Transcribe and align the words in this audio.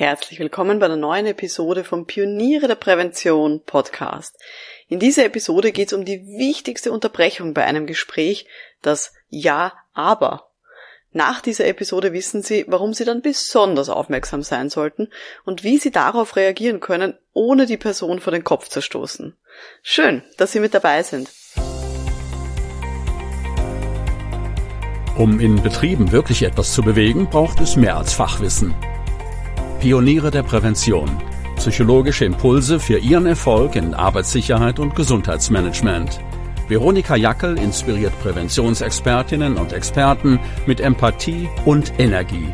Herzlich 0.00 0.40
willkommen 0.40 0.78
bei 0.78 0.86
einer 0.86 0.96
neuen 0.96 1.26
Episode 1.26 1.84
vom 1.84 2.06
Pioniere 2.06 2.68
der 2.68 2.74
Prävention 2.74 3.60
Podcast. 3.66 4.34
In 4.88 4.98
dieser 4.98 5.26
Episode 5.26 5.72
geht 5.72 5.88
es 5.88 5.92
um 5.92 6.06
die 6.06 6.24
wichtigste 6.38 6.90
Unterbrechung 6.90 7.52
bei 7.52 7.66
einem 7.66 7.86
Gespräch, 7.86 8.46
das 8.80 9.12
Ja, 9.28 9.74
aber. 9.92 10.52
Nach 11.12 11.42
dieser 11.42 11.66
Episode 11.66 12.14
wissen 12.14 12.42
Sie, 12.42 12.64
warum 12.66 12.94
Sie 12.94 13.04
dann 13.04 13.20
besonders 13.20 13.90
aufmerksam 13.90 14.42
sein 14.42 14.70
sollten 14.70 15.08
und 15.44 15.64
wie 15.64 15.76
Sie 15.76 15.90
darauf 15.90 16.34
reagieren 16.34 16.80
können, 16.80 17.18
ohne 17.34 17.66
die 17.66 17.76
Person 17.76 18.20
vor 18.20 18.30
den 18.30 18.42
Kopf 18.42 18.70
zu 18.70 18.80
stoßen. 18.80 19.36
Schön, 19.82 20.22
dass 20.38 20.52
Sie 20.52 20.60
mit 20.60 20.72
dabei 20.72 21.02
sind. 21.02 21.28
Um 25.18 25.38
in 25.40 25.62
Betrieben 25.62 26.10
wirklich 26.10 26.42
etwas 26.42 26.72
zu 26.72 26.80
bewegen, 26.82 27.28
braucht 27.28 27.60
es 27.60 27.76
mehr 27.76 27.98
als 27.98 28.14
Fachwissen. 28.14 28.74
Pioniere 29.80 30.30
der 30.30 30.42
Prävention. 30.42 31.08
Psychologische 31.56 32.26
Impulse 32.26 32.78
für 32.78 32.98
Ihren 32.98 33.24
Erfolg 33.24 33.76
in 33.76 33.94
Arbeitssicherheit 33.94 34.78
und 34.78 34.94
Gesundheitsmanagement. 34.94 36.20
Veronika 36.68 37.16
Jackel 37.16 37.58
inspiriert 37.58 38.12
Präventionsexpertinnen 38.20 39.56
und 39.56 39.72
Experten 39.72 40.38
mit 40.66 40.82
Empathie 40.82 41.48
und 41.64 41.98
Energie. 41.98 42.52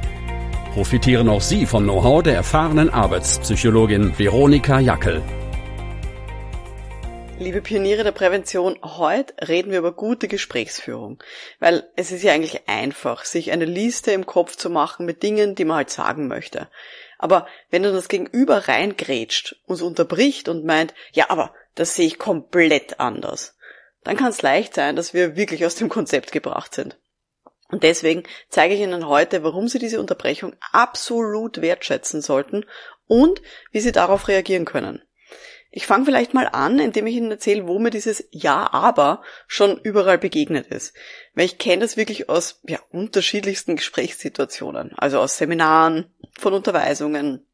Profitieren 0.72 1.28
auch 1.28 1.40
Sie 1.40 1.66
vom 1.66 1.82
Know-how 1.82 2.22
der 2.22 2.36
erfahrenen 2.36 2.90
Arbeitspsychologin 2.90 4.16
Veronika 4.16 4.78
Jackel. 4.78 5.20
Liebe 7.40 7.60
Pioniere 7.60 8.04
der 8.04 8.12
Prävention, 8.12 8.78
heute 8.82 9.34
reden 9.46 9.72
wir 9.72 9.80
über 9.80 9.92
gute 9.92 10.28
Gesprächsführung, 10.28 11.22
weil 11.58 11.82
es 11.96 12.12
ist 12.12 12.22
ja 12.22 12.32
eigentlich 12.32 12.66
einfach, 12.66 13.24
sich 13.26 13.50
eine 13.50 13.66
Liste 13.66 14.12
im 14.12 14.24
Kopf 14.26 14.56
zu 14.56 14.70
machen 14.70 15.04
mit 15.04 15.22
Dingen, 15.22 15.54
die 15.56 15.66
man 15.66 15.78
halt 15.78 15.90
sagen 15.90 16.28
möchte. 16.28 16.68
Aber 17.18 17.46
wenn 17.70 17.82
du 17.82 17.92
das 17.92 18.08
Gegenüber 18.08 18.68
reingrätscht, 18.68 19.56
uns 19.66 19.82
unterbricht 19.82 20.48
und 20.48 20.64
meint, 20.64 20.94
ja, 21.12 21.30
aber 21.30 21.54
das 21.74 21.94
sehe 21.94 22.06
ich 22.06 22.18
komplett 22.18 23.00
anders, 23.00 23.56
dann 24.04 24.16
kann 24.16 24.28
es 24.28 24.42
leicht 24.42 24.74
sein, 24.74 24.96
dass 24.96 25.14
wir 25.14 25.36
wirklich 25.36 25.64
aus 25.64 25.74
dem 25.74 25.88
Konzept 25.88 26.32
gebracht 26.32 26.74
sind. 26.74 26.98
Und 27.68 27.82
deswegen 27.82 28.22
zeige 28.48 28.74
ich 28.74 28.80
Ihnen 28.80 29.08
heute, 29.08 29.42
warum 29.42 29.66
Sie 29.66 29.78
diese 29.78 29.98
Unterbrechung 29.98 30.54
absolut 30.70 31.60
wertschätzen 31.60 32.22
sollten 32.22 32.64
und 33.06 33.42
wie 33.72 33.80
Sie 33.80 33.92
darauf 33.92 34.28
reagieren 34.28 34.64
können. 34.64 35.02
Ich 35.76 35.86
fange 35.86 36.06
vielleicht 36.06 36.32
mal 36.32 36.46
an, 36.46 36.78
indem 36.78 37.06
ich 37.06 37.16
Ihnen 37.16 37.30
erzähle, 37.30 37.68
wo 37.68 37.78
mir 37.78 37.90
dieses 37.90 38.24
Ja, 38.30 38.72
aber 38.72 39.20
schon 39.46 39.78
überall 39.78 40.16
begegnet 40.16 40.68
ist. 40.68 40.94
Weil 41.34 41.44
ich 41.44 41.58
kenne 41.58 41.82
das 41.82 41.98
wirklich 41.98 42.30
aus 42.30 42.60
ja, 42.66 42.78
unterschiedlichsten 42.92 43.76
Gesprächssituationen. 43.76 44.94
Also 44.96 45.20
aus 45.20 45.36
Seminaren, 45.36 46.06
von 46.32 46.54
Unterweisungen, 46.54 47.46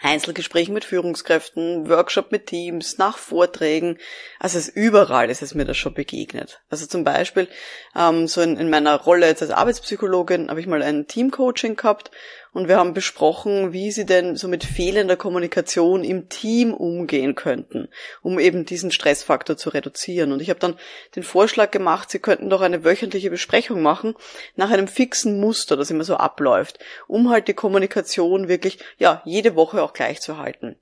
Einzelgesprächen 0.00 0.74
mit 0.74 0.84
Führungskräften, 0.84 1.88
Workshop 1.88 2.32
mit 2.32 2.46
Teams, 2.46 2.98
nach 2.98 3.16
Vorträgen. 3.16 3.98
Also 4.40 4.58
es 4.58 4.68
überall 4.68 5.30
ist 5.30 5.42
es 5.42 5.54
mir 5.54 5.64
das 5.64 5.76
schon 5.76 5.94
begegnet. 5.94 6.60
Also 6.70 6.84
zum 6.86 7.04
Beispiel 7.04 7.46
ähm, 7.94 8.26
so 8.26 8.40
in, 8.40 8.56
in 8.56 8.70
meiner 8.70 8.96
Rolle 8.96 9.28
jetzt 9.28 9.42
als 9.42 9.52
Arbeitspsychologin 9.52 10.50
habe 10.50 10.60
ich 10.60 10.66
mal 10.66 10.82
ein 10.82 11.06
Teamcoaching 11.06 11.76
gehabt 11.76 12.10
und 12.58 12.66
wir 12.66 12.76
haben 12.76 12.92
besprochen, 12.92 13.72
wie 13.72 13.92
sie 13.92 14.04
denn 14.04 14.34
so 14.34 14.48
mit 14.48 14.64
fehlender 14.64 15.14
Kommunikation 15.14 16.02
im 16.02 16.28
Team 16.28 16.74
umgehen 16.74 17.36
könnten, 17.36 17.88
um 18.20 18.40
eben 18.40 18.64
diesen 18.64 18.90
Stressfaktor 18.90 19.56
zu 19.56 19.70
reduzieren. 19.70 20.32
Und 20.32 20.42
ich 20.42 20.50
habe 20.50 20.58
dann 20.58 20.76
den 21.14 21.22
Vorschlag 21.22 21.70
gemacht, 21.70 22.10
sie 22.10 22.18
könnten 22.18 22.50
doch 22.50 22.60
eine 22.60 22.82
wöchentliche 22.82 23.30
Besprechung 23.30 23.80
machen 23.80 24.16
nach 24.56 24.72
einem 24.72 24.88
fixen 24.88 25.38
Muster, 25.38 25.76
das 25.76 25.92
immer 25.92 26.02
so 26.02 26.16
abläuft, 26.16 26.80
um 27.06 27.30
halt 27.30 27.46
die 27.46 27.54
Kommunikation 27.54 28.48
wirklich, 28.48 28.80
ja, 28.98 29.22
jede 29.24 29.54
Woche 29.54 29.80
auch 29.80 29.92
gleich 29.92 30.20
zu 30.20 30.38
halten. 30.38 30.74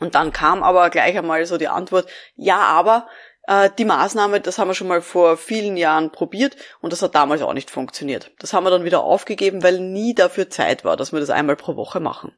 Und 0.00 0.16
dann 0.16 0.32
kam 0.32 0.64
aber 0.64 0.90
gleich 0.90 1.16
einmal 1.16 1.46
so 1.46 1.56
die 1.56 1.68
Antwort, 1.68 2.08
ja, 2.34 2.58
aber 2.58 3.06
äh, 3.46 3.70
die 3.78 3.84
Maßnahme, 3.84 4.40
das 4.40 4.58
haben 4.58 4.68
wir 4.68 4.74
schon 4.74 4.88
mal 4.88 5.02
vor 5.02 5.36
vielen 5.36 5.76
Jahren 5.76 6.10
probiert 6.10 6.56
und 6.80 6.92
das 6.92 7.02
hat 7.02 7.14
damals 7.14 7.42
auch 7.42 7.52
nicht 7.52 7.70
funktioniert. 7.70 8.30
Das 8.38 8.52
haben 8.52 8.64
wir 8.64 8.70
dann 8.70 8.84
wieder 8.84 9.02
aufgegeben, 9.02 9.62
weil 9.62 9.78
nie 9.78 10.14
dafür 10.14 10.50
Zeit 10.50 10.84
war, 10.84 10.96
dass 10.96 11.12
wir 11.12 11.20
das 11.20 11.30
einmal 11.30 11.56
pro 11.56 11.76
Woche 11.76 12.00
machen. 12.00 12.32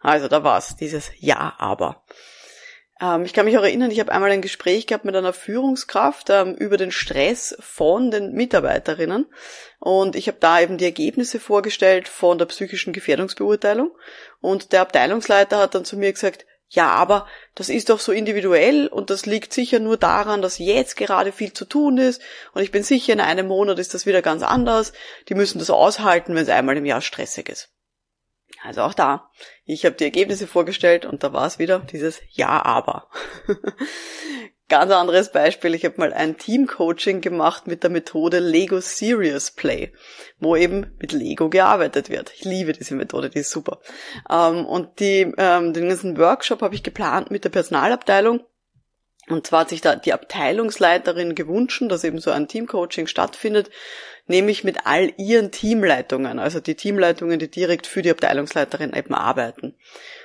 Also 0.00 0.28
da 0.28 0.42
war's, 0.42 0.76
dieses 0.76 1.10
Ja, 1.18 1.54
aber. 1.58 2.02
Ähm, 3.00 3.24
ich 3.24 3.32
kann 3.32 3.44
mich 3.44 3.58
auch 3.58 3.62
erinnern, 3.62 3.90
ich 3.90 4.00
habe 4.00 4.12
einmal 4.12 4.30
ein 4.30 4.42
Gespräch 4.42 4.86
gehabt 4.86 5.04
mit 5.04 5.16
einer 5.16 5.32
Führungskraft 5.32 6.30
ähm, 6.30 6.54
über 6.54 6.76
den 6.76 6.90
Stress 6.90 7.56
von 7.60 8.10
den 8.10 8.32
Mitarbeiterinnen 8.32 9.26
und 9.78 10.16
ich 10.16 10.28
habe 10.28 10.38
da 10.40 10.60
eben 10.60 10.78
die 10.78 10.84
Ergebnisse 10.84 11.40
vorgestellt 11.40 12.08
von 12.08 12.38
der 12.38 12.46
psychischen 12.46 12.92
Gefährdungsbeurteilung 12.92 13.90
und 14.40 14.72
der 14.72 14.82
Abteilungsleiter 14.82 15.58
hat 15.58 15.74
dann 15.74 15.84
zu 15.84 15.96
mir 15.96 16.12
gesagt, 16.12 16.46
ja, 16.72 16.88
aber 16.88 17.26
das 17.56 17.68
ist 17.68 17.90
doch 17.90 17.98
so 17.98 18.12
individuell 18.12 18.86
und 18.86 19.10
das 19.10 19.26
liegt 19.26 19.52
sicher 19.52 19.80
nur 19.80 19.96
daran, 19.96 20.40
dass 20.40 20.58
jetzt 20.58 20.96
gerade 20.96 21.32
viel 21.32 21.52
zu 21.52 21.64
tun 21.64 21.98
ist 21.98 22.22
und 22.54 22.62
ich 22.62 22.70
bin 22.70 22.84
sicher, 22.84 23.12
in 23.12 23.20
einem 23.20 23.48
Monat 23.48 23.80
ist 23.80 23.92
das 23.92 24.06
wieder 24.06 24.22
ganz 24.22 24.44
anders. 24.44 24.92
Die 25.28 25.34
müssen 25.34 25.58
das 25.58 25.68
aushalten, 25.68 26.36
wenn 26.36 26.44
es 26.44 26.48
einmal 26.48 26.76
im 26.76 26.86
Jahr 26.86 27.00
stressig 27.00 27.48
ist. 27.48 27.70
Also 28.62 28.82
auch 28.82 28.94
da, 28.94 29.32
ich 29.64 29.84
habe 29.84 29.96
die 29.96 30.04
Ergebnisse 30.04 30.46
vorgestellt 30.46 31.06
und 31.06 31.24
da 31.24 31.32
war 31.32 31.44
es 31.44 31.58
wieder 31.58 31.80
dieses 31.80 32.20
Ja, 32.30 32.64
aber. 32.64 33.08
Ganz 34.70 34.92
anderes 34.92 35.32
Beispiel, 35.32 35.74
ich 35.74 35.84
habe 35.84 35.96
mal 35.98 36.12
ein 36.12 36.38
Teamcoaching 36.38 37.20
gemacht 37.20 37.66
mit 37.66 37.82
der 37.82 37.90
Methode 37.90 38.38
Lego 38.38 38.80
Serious 38.80 39.50
Play, 39.50 39.92
wo 40.38 40.54
eben 40.54 40.96
mit 41.00 41.10
Lego 41.10 41.50
gearbeitet 41.50 42.08
wird. 42.08 42.32
Ich 42.36 42.44
liebe 42.44 42.72
diese 42.72 42.94
Methode, 42.94 43.30
die 43.30 43.40
ist 43.40 43.50
super. 43.50 43.80
Ähm, 44.30 44.64
und 44.64 45.00
die, 45.00 45.34
ähm, 45.38 45.72
den 45.72 45.88
ganzen 45.88 46.16
Workshop 46.18 46.62
habe 46.62 46.76
ich 46.76 46.84
geplant 46.84 47.32
mit 47.32 47.42
der 47.42 47.48
Personalabteilung. 47.48 48.44
Und 49.28 49.44
zwar 49.44 49.62
hat 49.62 49.70
sich 49.70 49.80
da 49.80 49.96
die 49.96 50.12
Abteilungsleiterin 50.12 51.34
gewünscht, 51.34 51.82
dass 51.88 52.04
eben 52.04 52.20
so 52.20 52.30
ein 52.30 52.46
Teamcoaching 52.46 53.08
stattfindet, 53.08 53.70
nämlich 54.28 54.62
mit 54.62 54.86
all 54.86 55.12
ihren 55.16 55.50
Teamleitungen, 55.50 56.38
also 56.38 56.60
die 56.60 56.76
Teamleitungen, 56.76 57.40
die 57.40 57.50
direkt 57.50 57.88
für 57.88 58.02
die 58.02 58.10
Abteilungsleiterin 58.10 58.94
eben 58.94 59.14
arbeiten. 59.14 59.74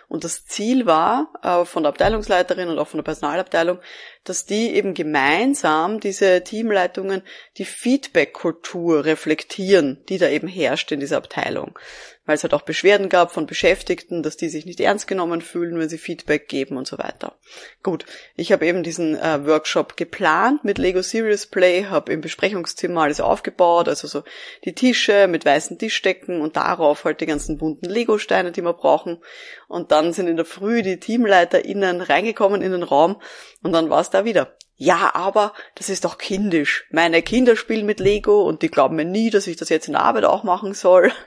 Und 0.07 0.23
das 0.23 0.45
Ziel 0.45 0.85
war 0.85 1.33
äh, 1.41 1.65
von 1.65 1.83
der 1.83 1.89
Abteilungsleiterin 1.89 2.69
und 2.69 2.77
auch 2.79 2.87
von 2.87 2.99
der 2.99 3.03
Personalabteilung, 3.03 3.79
dass 4.23 4.45
die 4.45 4.73
eben 4.75 4.93
gemeinsam 4.93 5.99
diese 5.99 6.43
Teamleitungen 6.43 7.21
die 7.57 7.65
Feedback-Kultur 7.65 9.05
reflektieren, 9.05 10.03
die 10.09 10.17
da 10.17 10.27
eben 10.27 10.47
herrscht 10.47 10.91
in 10.91 10.99
dieser 10.99 11.17
Abteilung 11.17 11.77
weil 12.25 12.35
es 12.35 12.43
halt 12.43 12.53
auch 12.53 12.63
Beschwerden 12.63 13.09
gab 13.09 13.31
von 13.31 13.45
Beschäftigten, 13.45 14.23
dass 14.23 14.37
die 14.37 14.49
sich 14.49 14.65
nicht 14.65 14.79
ernst 14.79 15.07
genommen 15.07 15.41
fühlen, 15.41 15.77
wenn 15.79 15.89
sie 15.89 15.97
Feedback 15.97 16.47
geben 16.47 16.77
und 16.77 16.87
so 16.87 16.97
weiter. 16.97 17.37
Gut, 17.83 18.05
ich 18.35 18.51
habe 18.51 18.65
eben 18.65 18.83
diesen 18.83 19.15
äh, 19.15 19.45
Workshop 19.45 19.97
geplant 19.97 20.63
mit 20.63 20.77
Lego 20.77 21.01
Serious 21.01 21.45
Play, 21.45 21.85
habe 21.85 22.11
im 22.11 22.21
Besprechungszimmer 22.21 23.03
alles 23.03 23.21
aufgebaut, 23.21 23.87
also 23.87 24.07
so 24.07 24.23
die 24.63 24.73
Tische 24.73 25.27
mit 25.27 25.45
weißen 25.45 25.77
Tischdecken 25.77 26.41
und 26.41 26.55
darauf 26.55 27.05
halt 27.05 27.21
die 27.21 27.25
ganzen 27.25 27.57
bunten 27.57 27.89
Lego-Steine, 27.89 28.51
die 28.51 28.61
wir 28.61 28.73
brauchen. 28.73 29.21
Und 29.67 29.91
dann 29.91 30.13
sind 30.13 30.27
in 30.27 30.35
der 30.35 30.45
Früh 30.45 30.81
die 30.81 30.99
TeamleiterInnen 30.99 32.01
reingekommen 32.01 32.61
in 32.61 32.71
den 32.71 32.83
Raum 32.83 33.21
und 33.61 33.71
dann 33.71 33.89
war 33.89 34.01
es 34.01 34.09
da 34.09 34.25
wieder 34.25 34.55
ja, 34.77 35.15
aber 35.15 35.53
das 35.75 35.89
ist 35.89 36.03
doch 36.03 36.17
kindisch. 36.17 36.85
Meine 36.91 37.21
Kinder 37.21 37.55
spielen 37.55 37.85
mit 37.85 38.01
Lego 38.01 38.43
und 38.43 38.61
die 38.61 38.69
glauben 38.69 38.97
mir 38.97 39.05
nie, 39.05 39.29
dass 39.29 39.47
ich 39.47 39.55
das 39.55 39.69
jetzt 39.69 39.87
in 39.87 39.93
der 39.93 40.03
Arbeit 40.03 40.25
auch 40.25 40.43
machen 40.43 40.73
soll. 40.73 41.11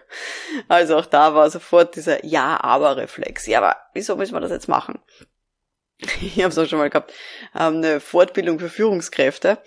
Also 0.66 0.96
auch 0.96 1.06
da 1.06 1.34
war 1.34 1.50
sofort 1.50 1.94
dieser 1.94 2.24
Ja, 2.24 2.62
aber 2.62 2.96
Reflex. 2.96 3.46
Ja, 3.46 3.58
aber 3.58 3.76
wieso 3.92 4.16
müssen 4.16 4.34
wir 4.34 4.40
das 4.40 4.50
jetzt 4.50 4.66
machen? 4.68 4.98
ich 6.22 6.36
habe 6.36 6.48
es 6.48 6.58
auch 6.58 6.66
schon 6.66 6.78
mal 6.78 6.90
gehabt, 6.90 7.12
eine 7.52 7.98
Fortbildung 7.98 8.60
für 8.60 8.68
Führungskräfte. 8.68 9.58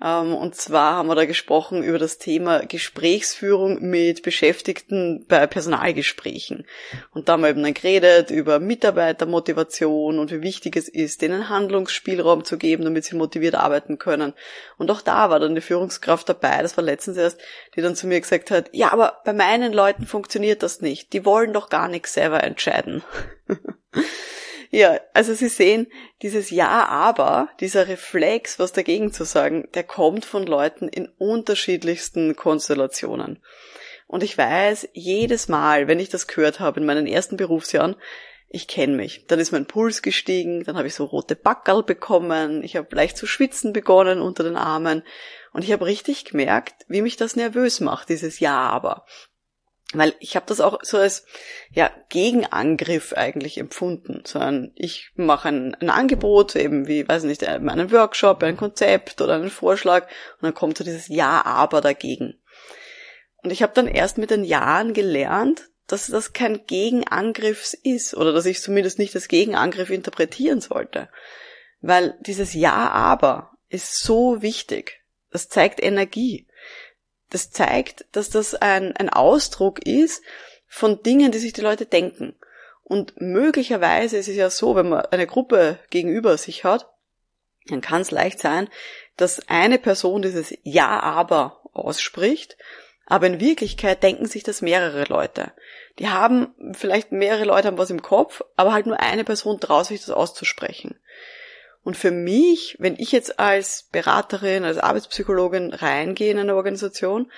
Ähm, 0.00 0.34
und 0.34 0.54
zwar 0.54 0.94
haben 0.94 1.08
wir 1.08 1.16
da 1.16 1.24
gesprochen 1.24 1.82
über 1.82 1.98
das 1.98 2.18
Thema 2.18 2.64
Gesprächsführung 2.64 3.82
mit 3.82 4.22
Beschäftigten 4.22 5.26
bei 5.26 5.48
Personalgesprächen. 5.48 6.64
Und 7.12 7.28
da 7.28 7.32
haben 7.32 7.42
wir 7.42 7.50
eben 7.50 7.64
dann 7.64 7.74
geredet 7.74 8.30
über 8.30 8.60
Mitarbeitermotivation 8.60 10.20
und 10.20 10.30
wie 10.30 10.42
wichtig 10.42 10.76
es 10.76 10.88
ist, 10.88 11.22
denen 11.22 11.48
Handlungsspielraum 11.48 12.44
zu 12.44 12.56
geben, 12.56 12.84
damit 12.84 13.04
sie 13.04 13.16
motiviert 13.16 13.56
arbeiten 13.56 13.98
können. 13.98 14.32
Und 14.78 14.92
auch 14.92 15.00
da 15.00 15.28
war 15.28 15.40
dann 15.40 15.56
die 15.56 15.60
Führungskraft 15.60 16.28
dabei, 16.28 16.62
das 16.62 16.76
war 16.76 16.84
letztens 16.84 17.16
erst, 17.16 17.40
die 17.74 17.80
dann 17.80 17.96
zu 17.96 18.06
mir 18.06 18.20
gesagt 18.20 18.52
hat, 18.52 18.70
ja, 18.72 18.92
aber 18.92 19.20
bei 19.24 19.32
meinen 19.32 19.72
Leuten 19.72 20.06
funktioniert 20.06 20.62
das 20.62 20.80
nicht. 20.80 21.12
Die 21.14 21.24
wollen 21.24 21.52
doch 21.52 21.68
gar 21.68 21.88
nichts 21.88 22.14
selber 22.14 22.44
entscheiden. 22.44 23.02
Ja, 24.72 25.00
also 25.14 25.34
Sie 25.34 25.48
sehen, 25.48 25.88
dieses 26.22 26.50
Ja, 26.50 26.86
aber, 26.86 27.48
dieser 27.58 27.88
Reflex, 27.88 28.60
was 28.60 28.72
dagegen 28.72 29.12
zu 29.12 29.24
sagen, 29.24 29.68
der 29.74 29.82
kommt 29.82 30.24
von 30.24 30.46
Leuten 30.46 30.88
in 30.88 31.08
unterschiedlichsten 31.18 32.36
Konstellationen. 32.36 33.42
Und 34.06 34.22
ich 34.22 34.38
weiß, 34.38 34.88
jedes 34.92 35.48
Mal, 35.48 35.88
wenn 35.88 35.98
ich 35.98 36.08
das 36.08 36.28
gehört 36.28 36.60
habe 36.60 36.80
in 36.80 36.86
meinen 36.86 37.08
ersten 37.08 37.36
Berufsjahren, 37.36 37.96
ich 38.48 38.68
kenne 38.68 38.96
mich. 38.96 39.26
Dann 39.26 39.38
ist 39.38 39.52
mein 39.52 39.66
Puls 39.66 40.02
gestiegen, 40.02 40.64
dann 40.64 40.76
habe 40.76 40.88
ich 40.88 40.94
so 40.94 41.04
rote 41.04 41.36
Backerl 41.36 41.82
bekommen, 41.82 42.62
ich 42.62 42.76
habe 42.76 42.94
leicht 42.94 43.16
zu 43.16 43.26
schwitzen 43.26 43.72
begonnen 43.72 44.20
unter 44.20 44.44
den 44.44 44.56
Armen 44.56 45.02
und 45.52 45.64
ich 45.64 45.72
habe 45.72 45.86
richtig 45.86 46.24
gemerkt, 46.24 46.84
wie 46.88 47.02
mich 47.02 47.16
das 47.16 47.36
nervös 47.36 47.80
macht, 47.80 48.08
dieses 48.08 48.40
Ja 48.40 48.68
aber. 48.68 49.04
Weil 49.92 50.14
ich 50.20 50.36
habe 50.36 50.46
das 50.46 50.60
auch 50.60 50.78
so 50.82 50.98
als 50.98 51.24
ja, 51.72 51.90
Gegenangriff 52.10 53.12
eigentlich 53.12 53.58
empfunden. 53.58 54.22
So 54.24 54.38
ein, 54.38 54.70
ich 54.76 55.10
mache 55.16 55.48
ein, 55.48 55.74
ein 55.74 55.90
Angebot, 55.90 56.54
eben 56.54 56.86
wie, 56.86 57.08
weiß 57.08 57.24
nicht, 57.24 57.44
einen 57.44 57.90
Workshop, 57.90 58.42
ein 58.44 58.56
Konzept 58.56 59.20
oder 59.20 59.34
einen 59.34 59.50
Vorschlag 59.50 60.04
und 60.04 60.42
dann 60.42 60.54
kommt 60.54 60.78
so 60.78 60.84
dieses 60.84 61.08
Ja, 61.08 61.44
aber 61.44 61.80
dagegen. 61.80 62.40
Und 63.42 63.50
ich 63.50 63.62
habe 63.62 63.72
dann 63.74 63.88
erst 63.88 64.18
mit 64.18 64.30
den 64.30 64.44
Jahren 64.44 64.92
gelernt, 64.92 65.70
dass 65.88 66.06
das 66.06 66.32
kein 66.32 66.66
Gegenangriff 66.66 67.74
ist 67.82 68.14
oder 68.14 68.32
dass 68.32 68.46
ich 68.46 68.62
zumindest 68.62 69.00
nicht 69.00 69.14
als 69.16 69.26
Gegenangriff 69.26 69.90
interpretieren 69.90 70.60
sollte. 70.60 71.08
Weil 71.80 72.16
dieses 72.20 72.54
Ja, 72.54 72.90
aber 72.90 73.52
ist 73.68 74.02
so 74.02 74.42
wichtig. 74.42 75.00
Das 75.30 75.48
zeigt 75.48 75.82
Energie. 75.82 76.46
Das 77.30 77.50
zeigt, 77.50 78.04
dass 78.12 78.30
das 78.30 78.54
ein, 78.54 78.96
ein 78.96 79.08
Ausdruck 79.08 79.84
ist 79.86 80.22
von 80.66 81.02
Dingen, 81.02 81.32
die 81.32 81.38
sich 81.38 81.52
die 81.52 81.60
Leute 81.60 81.86
denken. 81.86 82.34
Und 82.82 83.20
möglicherweise 83.20 84.16
ist 84.16 84.28
es 84.28 84.36
ja 84.36 84.50
so, 84.50 84.74
wenn 84.74 84.88
man 84.88 85.06
eine 85.06 85.26
Gruppe 85.26 85.78
gegenüber 85.90 86.36
sich 86.36 86.64
hat, 86.64 86.88
dann 87.66 87.80
kann 87.80 88.02
es 88.02 88.10
leicht 88.10 88.40
sein, 88.40 88.68
dass 89.16 89.48
eine 89.48 89.78
Person 89.78 90.22
dieses 90.22 90.52
Ja 90.62 91.00
aber 91.00 91.60
ausspricht, 91.72 92.56
aber 93.06 93.26
in 93.26 93.40
Wirklichkeit 93.40 94.02
denken 94.02 94.26
sich 94.26 94.42
das 94.42 94.62
mehrere 94.62 95.04
Leute. 95.04 95.52
Die 95.98 96.08
haben 96.08 96.54
vielleicht 96.72 97.12
mehrere 97.12 97.44
Leute 97.44 97.68
haben 97.68 97.78
was 97.78 97.90
im 97.90 98.02
Kopf, 98.02 98.42
aber 98.56 98.72
halt 98.72 98.86
nur 98.86 99.00
eine 99.00 99.24
Person 99.24 99.60
traut 99.60 99.86
sich 99.86 100.00
das 100.00 100.10
auszusprechen. 100.10 100.98
Und 101.82 101.96
für 101.96 102.10
mich, 102.10 102.76
wenn 102.78 102.96
ich 102.98 103.12
jetzt 103.12 103.38
als 103.38 103.88
Beraterin, 103.90 104.64
als 104.64 104.78
Arbeitspsychologin 104.78 105.72
reingehe 105.72 106.30
in 106.30 106.38
eine 106.38 106.54
Organisation, 106.54 107.30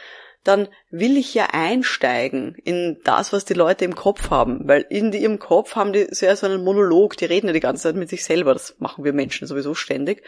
dann 0.45 0.69
will 0.91 1.17
ich 1.17 1.35
ja 1.35 1.49
einsteigen 1.53 2.57
in 2.65 2.99
das, 3.05 3.33
was 3.33 3.45
die 3.45 3.55
Leute 3.55 3.85
im 3.85 3.95
Kopf 3.95 4.31
haben. 4.31 4.67
Weil 4.67 4.85
in 4.89 5.13
ihrem 5.13 5.39
Kopf 5.39 5.77
haben 5.77 5.93
die 5.93 6.09
sehr 6.11 6.35
so 6.35 6.47
einen 6.47 6.65
Monolog, 6.65 7.17
die 7.17 7.27
reden 7.27 7.47
ja 7.47 7.53
die 7.53 7.61
ganze 7.61 7.85
Zeit 7.85 7.95
mit 7.95 8.09
sich 8.09 8.25
selber, 8.25 8.53
das 8.53 8.75
machen 8.81 9.05
wir 9.05 9.13
Menschen 9.13 9.47
sowieso 9.47 9.75
ständig. 9.75 10.25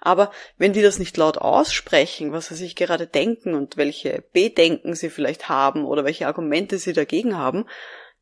Aber 0.00 0.30
wenn 0.58 0.74
die 0.74 0.82
das 0.82 0.98
nicht 0.98 1.16
laut 1.16 1.38
aussprechen, 1.38 2.32
was 2.32 2.48
sie 2.48 2.56
sich 2.56 2.76
gerade 2.76 3.06
denken 3.06 3.54
und 3.54 3.78
welche 3.78 4.22
Bedenken 4.32 4.94
sie 4.94 5.08
vielleicht 5.08 5.48
haben 5.48 5.86
oder 5.86 6.04
welche 6.04 6.26
Argumente 6.26 6.76
sie 6.76 6.92
dagegen 6.92 7.38
haben, 7.38 7.64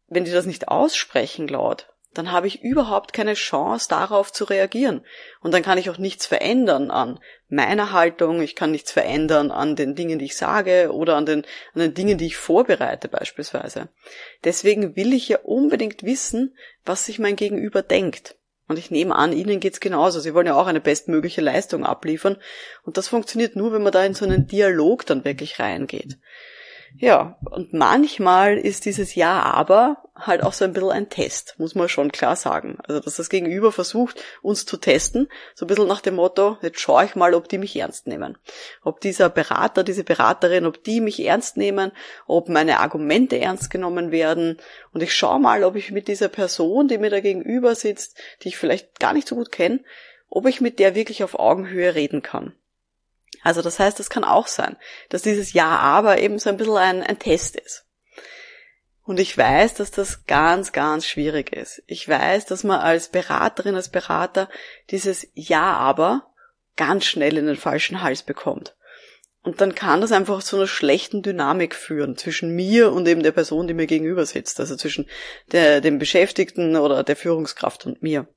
wenn 0.07 0.25
die 0.25 0.33
das 0.33 0.47
nicht 0.47 0.69
aussprechen 0.69 1.49
laut, 1.49 1.92
dann 2.15 2.33
habe 2.33 2.47
ich 2.47 2.63
überhaupt 2.63 3.13
keine 3.13 3.35
Chance 3.35 3.87
darauf 3.89 4.33
zu 4.33 4.45
reagieren. 4.45 5.05
Und 5.41 5.53
dann 5.55 5.63
kann 5.63 5.79
ich 5.79 5.91
auch 5.91 5.99
nichts 5.99 6.27
verändern 6.27 6.91
an 6.91 7.19
meiner 7.49 7.93
Haltung, 7.93 8.41
ich 8.41 8.57
kann 8.57 8.71
nichts 8.71 8.93
verändern 8.93 9.51
an 9.51 9.77
den 9.77 9.95
Dingen, 9.95 10.19
die 10.19 10.27
ich 10.27 10.37
sage 10.37 10.93
oder 10.93 11.17
an 11.17 11.27
den, 11.27 11.45
an 11.75 11.81
den 11.81 11.95
Dingen, 11.95 12.19
die 12.19 12.27
ich 12.27 12.37
vorbereite 12.37 13.09
beispielsweise. 13.09 13.89
Deswegen 14.45 14.97
will 14.97 15.13
ich 15.13 15.29
ja 15.29 15.39
unbedingt 15.43 16.03
wissen, 16.03 16.57
was 16.85 17.07
sich 17.07 17.19
mein 17.19 17.37
Gegenüber 17.37 17.83
denkt. 17.83 18.37
Und 18.69 18.79
ich 18.79 18.91
nehme 18.91 19.15
an, 19.17 19.33
Ihnen 19.33 19.61
geht's 19.61 19.81
genauso. 19.81 20.21
Sie 20.21 20.33
wollen 20.33 20.47
ja 20.47 20.55
auch 20.55 20.67
eine 20.67 20.81
bestmögliche 20.81 21.43
Leistung 21.43 21.85
abliefern. 21.85 22.39
Und 22.85 22.97
das 22.97 23.09
funktioniert 23.09 23.55
nur, 23.55 23.73
wenn 23.73 23.83
man 23.83 23.93
da 23.93 24.03
in 24.03 24.15
so 24.15 24.25
einen 24.25 24.47
Dialog 24.47 25.05
dann 25.05 25.27
wirklich 25.27 25.59
reingeht. 25.59 26.17
Ja, 26.97 27.39
und 27.51 27.73
manchmal 27.73 28.57
ist 28.57 28.85
dieses 28.85 29.15
Ja, 29.15 29.43
aber 29.43 30.05
halt 30.27 30.43
auch 30.43 30.53
so 30.53 30.65
ein 30.65 30.73
bisschen 30.73 30.91
ein 30.91 31.09
Test, 31.09 31.55
muss 31.59 31.75
man 31.75 31.89
schon 31.89 32.13
klar 32.13 32.37
sagen. 32.37 32.79
Also, 32.87 33.01
dass 33.01 33.17
das 33.17 33.29
Gegenüber 33.29 33.73
versucht, 33.73 34.23
uns 34.43 34.67
zu 34.67 34.77
testen, 34.77 35.29
so 35.55 35.65
ein 35.65 35.69
bisschen 35.69 35.89
nach 35.89 36.01
dem 36.01 36.17
Motto, 36.17 36.59
jetzt 36.63 36.81
schaue 36.81 37.05
ich 37.05 37.15
mal, 37.15 37.35
ob 37.35 37.49
die 37.49 37.59
mich 37.59 37.77
ernst 37.77 38.07
nehmen. 38.07 38.39
Ob 38.83 39.01
dieser 39.01 39.29
Berater, 39.29 39.85
diese 39.85 40.05
Beraterin, 40.05 40.67
ob 40.67 40.83
die 40.85 41.01
mich 41.01 41.25
ernst 41.25 41.57
nehmen, 41.57 41.93
ob 42.27 42.49
meine 42.49 42.81
Argumente 42.81 43.39
ernst 43.39 43.71
genommen 43.71 44.11
werden. 44.11 44.59
Und 44.93 45.03
ich 45.03 45.15
schaue 45.15 45.41
mal, 45.41 45.65
ob 45.65 45.77
ich 45.77 45.91
mit 45.91 46.09
dieser 46.09 46.29
Person, 46.29 46.89
die 46.89 46.99
mir 46.99 47.11
da 47.11 47.21
gegenüber 47.21 47.75
sitzt, 47.75 48.19
die 48.43 48.49
ich 48.49 48.57
vielleicht 48.57 49.01
gar 49.01 49.13
nicht 49.13 49.29
so 49.29 49.37
gut 49.37 49.53
kenne, 49.53 49.81
ob 50.29 50.47
ich 50.47 50.61
mit 50.61 50.79
der 50.79 50.95
wirklich 50.95 51.25
auf 51.25 51.39
Augenhöhe 51.39 51.95
reden 51.95 52.23
kann. 52.23 52.55
Also 53.43 53.61
das 53.61 53.79
heißt, 53.79 53.99
es 54.01 54.11
kann 54.11 54.25
auch 54.25 54.47
sein, 54.47 54.77
dass 55.09 55.23
dieses 55.23 55.53
Ja, 55.53 55.79
aber 55.79 56.19
eben 56.19 56.39
so 56.39 56.51
ein 56.51 56.57
bisschen 56.57 56.77
ein, 56.77 57.03
ein 57.03 57.19
Test 57.19 57.57
ist. 57.57 57.85
Und 59.05 59.19
ich 59.19 59.37
weiß, 59.37 59.75
dass 59.75 59.91
das 59.91 60.27
ganz, 60.27 60.73
ganz 60.73 61.07
schwierig 61.07 61.53
ist. 61.53 61.83
Ich 61.87 62.09
weiß, 62.09 62.47
dass 62.47 62.63
man 62.63 62.81
als 62.81 63.09
Beraterin, 63.09 63.75
als 63.75 63.89
Berater 63.89 64.49
dieses 64.91 65.27
Ja, 65.35 65.73
aber 65.75 66.33
ganz 66.77 67.05
schnell 67.05 67.37
in 67.37 67.47
den 67.47 67.57
falschen 67.57 68.03
Hals 68.03 68.23
bekommt. 68.23 68.77
Und 69.43 69.61
dann 69.61 69.75
kann 69.75 70.01
das 70.01 70.13
einfach 70.13 70.41
zu 70.43 70.55
einer 70.55 70.69
schlechten 70.69 71.23
Dynamik 71.23 71.75
führen 71.75 72.17
zwischen 72.17 72.55
mir 72.55 72.93
und 72.93 73.09
eben 73.09 73.25
der 73.25 73.33
Person, 73.33 73.67
die 73.67 73.75
mir 73.75 73.89
gegenüber 73.89 74.25
sitzt. 74.25 74.61
Also 74.61 74.77
zwischen 74.77 75.09
der, 75.51 75.81
dem 75.81 75.99
Beschäftigten 75.99 76.77
oder 76.77 77.03
der 77.03 77.17
Führungskraft 77.17 77.85
und 77.87 78.03
mir. 78.03 78.29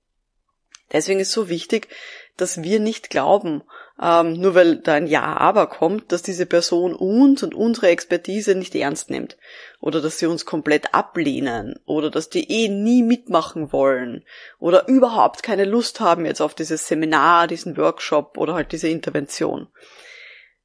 Deswegen 0.92 1.20
ist 1.20 1.32
so 1.32 1.48
wichtig, 1.48 1.90
dass 2.38 2.64
wir 2.64 2.80
nicht 2.80 3.10
glauben, 3.10 3.64
ähm, 4.02 4.34
nur 4.34 4.56
weil 4.56 4.78
da 4.78 4.96
ein 4.96 5.08
Ja, 5.08 5.38
aber 5.38 5.68
kommt, 5.68 6.12
dass 6.12 6.22
diese 6.22 6.46
Person 6.46 6.94
uns 6.94 7.44
und 7.44 7.56
unsere 7.56 7.88
Expertise 7.88 8.56
nicht 8.56 8.76
ernst 8.76 9.10
nimmt. 9.10 9.38
Oder 9.80 10.02
dass 10.02 10.20
sie 10.20 10.26
uns 10.26 10.46
komplett 10.46 10.94
ablehnen. 10.94 11.80
Oder 11.86 12.12
dass 12.12 12.30
die 12.30 12.50
eh 12.52 12.68
nie 12.68 13.04
mitmachen 13.04 13.72
wollen. 13.72 14.26
Oder 14.60 14.88
überhaupt 14.88 15.44
keine 15.44 15.66
Lust 15.66 16.02
haben 16.02 16.26
jetzt 16.26 16.42
auf 16.42 16.56
dieses 16.56 16.88
Seminar, 16.88 17.48
diesen 17.48 17.78
Workshop 17.78 18.38
oder 18.38 18.54
halt 18.54 18.74
diese 18.74 18.90
Intervention. 18.90 19.68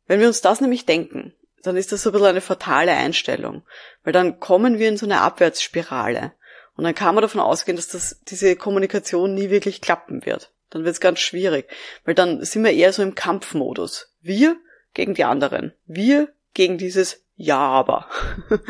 Wenn 0.07 0.21
wir 0.21 0.27
uns 0.27 0.41
das 0.41 0.61
nämlich 0.61 0.87
denken, 0.87 1.35
dann 1.63 1.77
ist 1.77 1.93
das 1.93 2.03
so 2.03 2.11
ein 2.11 2.13
bisschen 2.15 2.29
eine 2.29 2.41
fatale 2.41 2.93
Einstellung. 2.93 3.63
Weil 4.03 4.13
dann 4.13 4.41
kommen 4.41 4.81
wir 4.81 4.89
in 4.89 4.97
so 4.97 5.07
eine 5.07 5.21
Abwärtsspirale. 5.21 6.33
Und 6.75 6.85
dann 6.85 6.95
kann 6.95 7.15
man 7.15 7.23
davon 7.23 7.41
ausgehen, 7.41 7.77
dass 7.77 7.89
das, 7.89 8.21
diese 8.27 8.57
Kommunikation 8.57 9.35
nie 9.35 9.51
wirklich 9.51 9.81
klappen 9.81 10.25
wird. 10.25 10.51
Dann 10.71 10.85
wird 10.85 10.95
es 10.95 11.01
ganz 11.01 11.21
schwierig, 11.21 11.69
weil 12.05 12.15
dann 12.15 12.45
sind 12.45 12.65
wir 12.65 12.73
eher 12.73 12.93
so 12.93 13.03
im 13.03 13.15
Kampfmodus. 13.15 14.15
Wir 14.21 14.57
gegen 14.95 15.15
die 15.15 15.25
anderen. 15.25 15.73
Wir 15.87 16.33
gegen 16.55 16.79
dieses 16.79 17.25
Ja, 17.37 17.59
aber. 17.59 18.09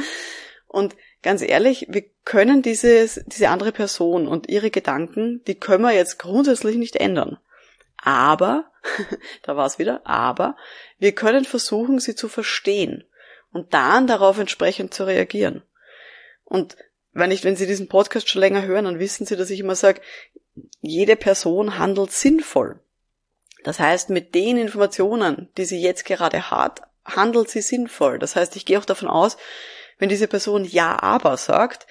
und 0.67 0.97
ganz 1.23 1.43
ehrlich, 1.43 1.87
wir 1.89 2.05
können 2.25 2.63
dieses, 2.63 3.21
diese 3.27 3.49
andere 3.49 3.73
Person 3.73 4.27
und 4.27 4.49
ihre 4.49 4.71
Gedanken, 4.71 5.43
die 5.47 5.55
können 5.55 5.83
wir 5.83 5.93
jetzt 5.93 6.19
grundsätzlich 6.19 6.77
nicht 6.77 6.97
ändern. 6.97 7.39
Aber, 8.03 8.71
da 9.43 9.57
war 9.57 9.67
es 9.67 9.79
wieder, 9.79 10.07
aber 10.07 10.57
wir 10.99 11.13
können 11.13 11.45
versuchen, 11.45 11.99
sie 11.99 12.15
zu 12.15 12.29
verstehen 12.29 13.05
und 13.53 13.75
dann 13.75 14.07
darauf 14.07 14.39
entsprechend 14.39 14.95
zu 14.95 15.05
reagieren. 15.05 15.63
Und 16.45 16.77
wenn 17.13 17.31
ich, 17.31 17.45
wenn 17.45 17.57
Sie 17.57 17.67
diesen 17.67 17.89
Podcast 17.89 18.29
schon 18.29 18.41
länger 18.41 18.65
hören, 18.65 18.85
dann 18.85 18.99
wissen 18.99 19.27
Sie, 19.27 19.37
dass 19.37 19.51
ich 19.51 19.61
immer 19.61 19.75
sage, 19.75 20.01
jede 20.81 21.17
Person 21.17 21.79
handelt 21.79 22.13
sinnvoll. 22.13 22.81
Das 23.65 23.79
heißt, 23.79 24.11
mit 24.11 24.35
den 24.35 24.57
Informationen, 24.57 25.51
die 25.57 25.65
sie 25.65 25.81
jetzt 25.81 26.05
gerade 26.05 26.51
hat, 26.51 26.83
handelt 27.05 27.51
sie 27.51 27.61
sinnvoll. 27.61 28.19
Das 28.19 28.37
heißt, 28.37 28.57
ich 28.57 28.65
gehe 28.65 28.79
auch 28.79 28.85
davon 28.85 29.09
aus, 29.09 29.37
wenn 29.99 30.09
diese 30.09 30.29
Person 30.29 30.65
Ja, 30.65 31.03
aber 31.03 31.37
sagt, 31.37 31.87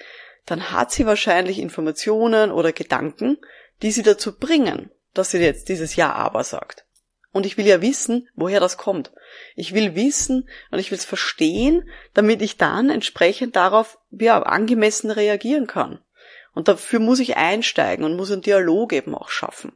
dann 0.46 0.72
hat 0.72 0.90
sie 0.90 1.06
wahrscheinlich 1.06 1.58
Informationen 1.58 2.50
oder 2.50 2.72
Gedanken, 2.72 3.38
die 3.82 3.92
sie 3.92 4.02
dazu 4.02 4.36
bringen, 4.36 4.90
dass 5.14 5.30
sie 5.30 5.38
jetzt 5.38 5.68
dieses 5.68 5.96
Ja, 5.96 6.12
aber 6.12 6.44
sagt. 6.44 6.84
Und 7.32 7.46
ich 7.46 7.56
will 7.56 7.66
ja 7.66 7.80
wissen, 7.80 8.28
woher 8.34 8.58
das 8.58 8.76
kommt. 8.76 9.12
Ich 9.54 9.72
will 9.72 9.94
wissen 9.94 10.48
und 10.72 10.80
ich 10.80 10.90
will 10.90 10.98
es 10.98 11.04
verstehen, 11.04 11.88
damit 12.12 12.42
ich 12.42 12.56
dann 12.56 12.90
entsprechend 12.90 13.54
darauf 13.54 13.98
ja, 14.10 14.42
angemessen 14.42 15.12
reagieren 15.12 15.68
kann. 15.68 16.00
Und 16.54 16.68
dafür 16.68 17.00
muss 17.00 17.20
ich 17.20 17.36
einsteigen 17.36 18.04
und 18.04 18.16
muss 18.16 18.30
einen 18.30 18.42
Dialog 18.42 18.92
eben 18.92 19.14
auch 19.14 19.30
schaffen. 19.30 19.72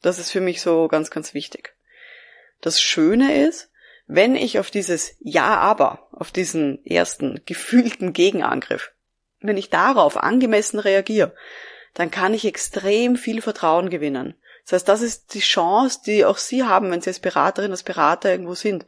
Das 0.00 0.18
ist 0.18 0.30
für 0.30 0.40
mich 0.40 0.60
so 0.60 0.88
ganz, 0.88 1.10
ganz 1.10 1.32
wichtig. 1.34 1.74
Das 2.60 2.80
Schöne 2.80 3.46
ist, 3.46 3.70
wenn 4.06 4.34
ich 4.34 4.58
auf 4.58 4.70
dieses 4.70 5.16
Ja, 5.20 5.56
aber, 5.56 6.08
auf 6.12 6.32
diesen 6.32 6.84
ersten 6.84 7.40
gefühlten 7.46 8.12
Gegenangriff, 8.12 8.92
wenn 9.40 9.56
ich 9.56 9.70
darauf 9.70 10.16
angemessen 10.16 10.78
reagiere, 10.78 11.34
dann 11.94 12.10
kann 12.10 12.34
ich 12.34 12.44
extrem 12.44 13.16
viel 13.16 13.42
Vertrauen 13.42 13.90
gewinnen. 13.90 14.34
Das 14.64 14.72
heißt, 14.74 14.88
das 14.88 15.02
ist 15.02 15.34
die 15.34 15.40
Chance, 15.40 16.00
die 16.06 16.24
auch 16.24 16.38
Sie 16.38 16.62
haben, 16.62 16.90
wenn 16.90 17.00
Sie 17.00 17.10
als 17.10 17.20
Beraterin, 17.20 17.72
als 17.72 17.82
Berater 17.82 18.30
irgendwo 18.30 18.54
sind, 18.54 18.86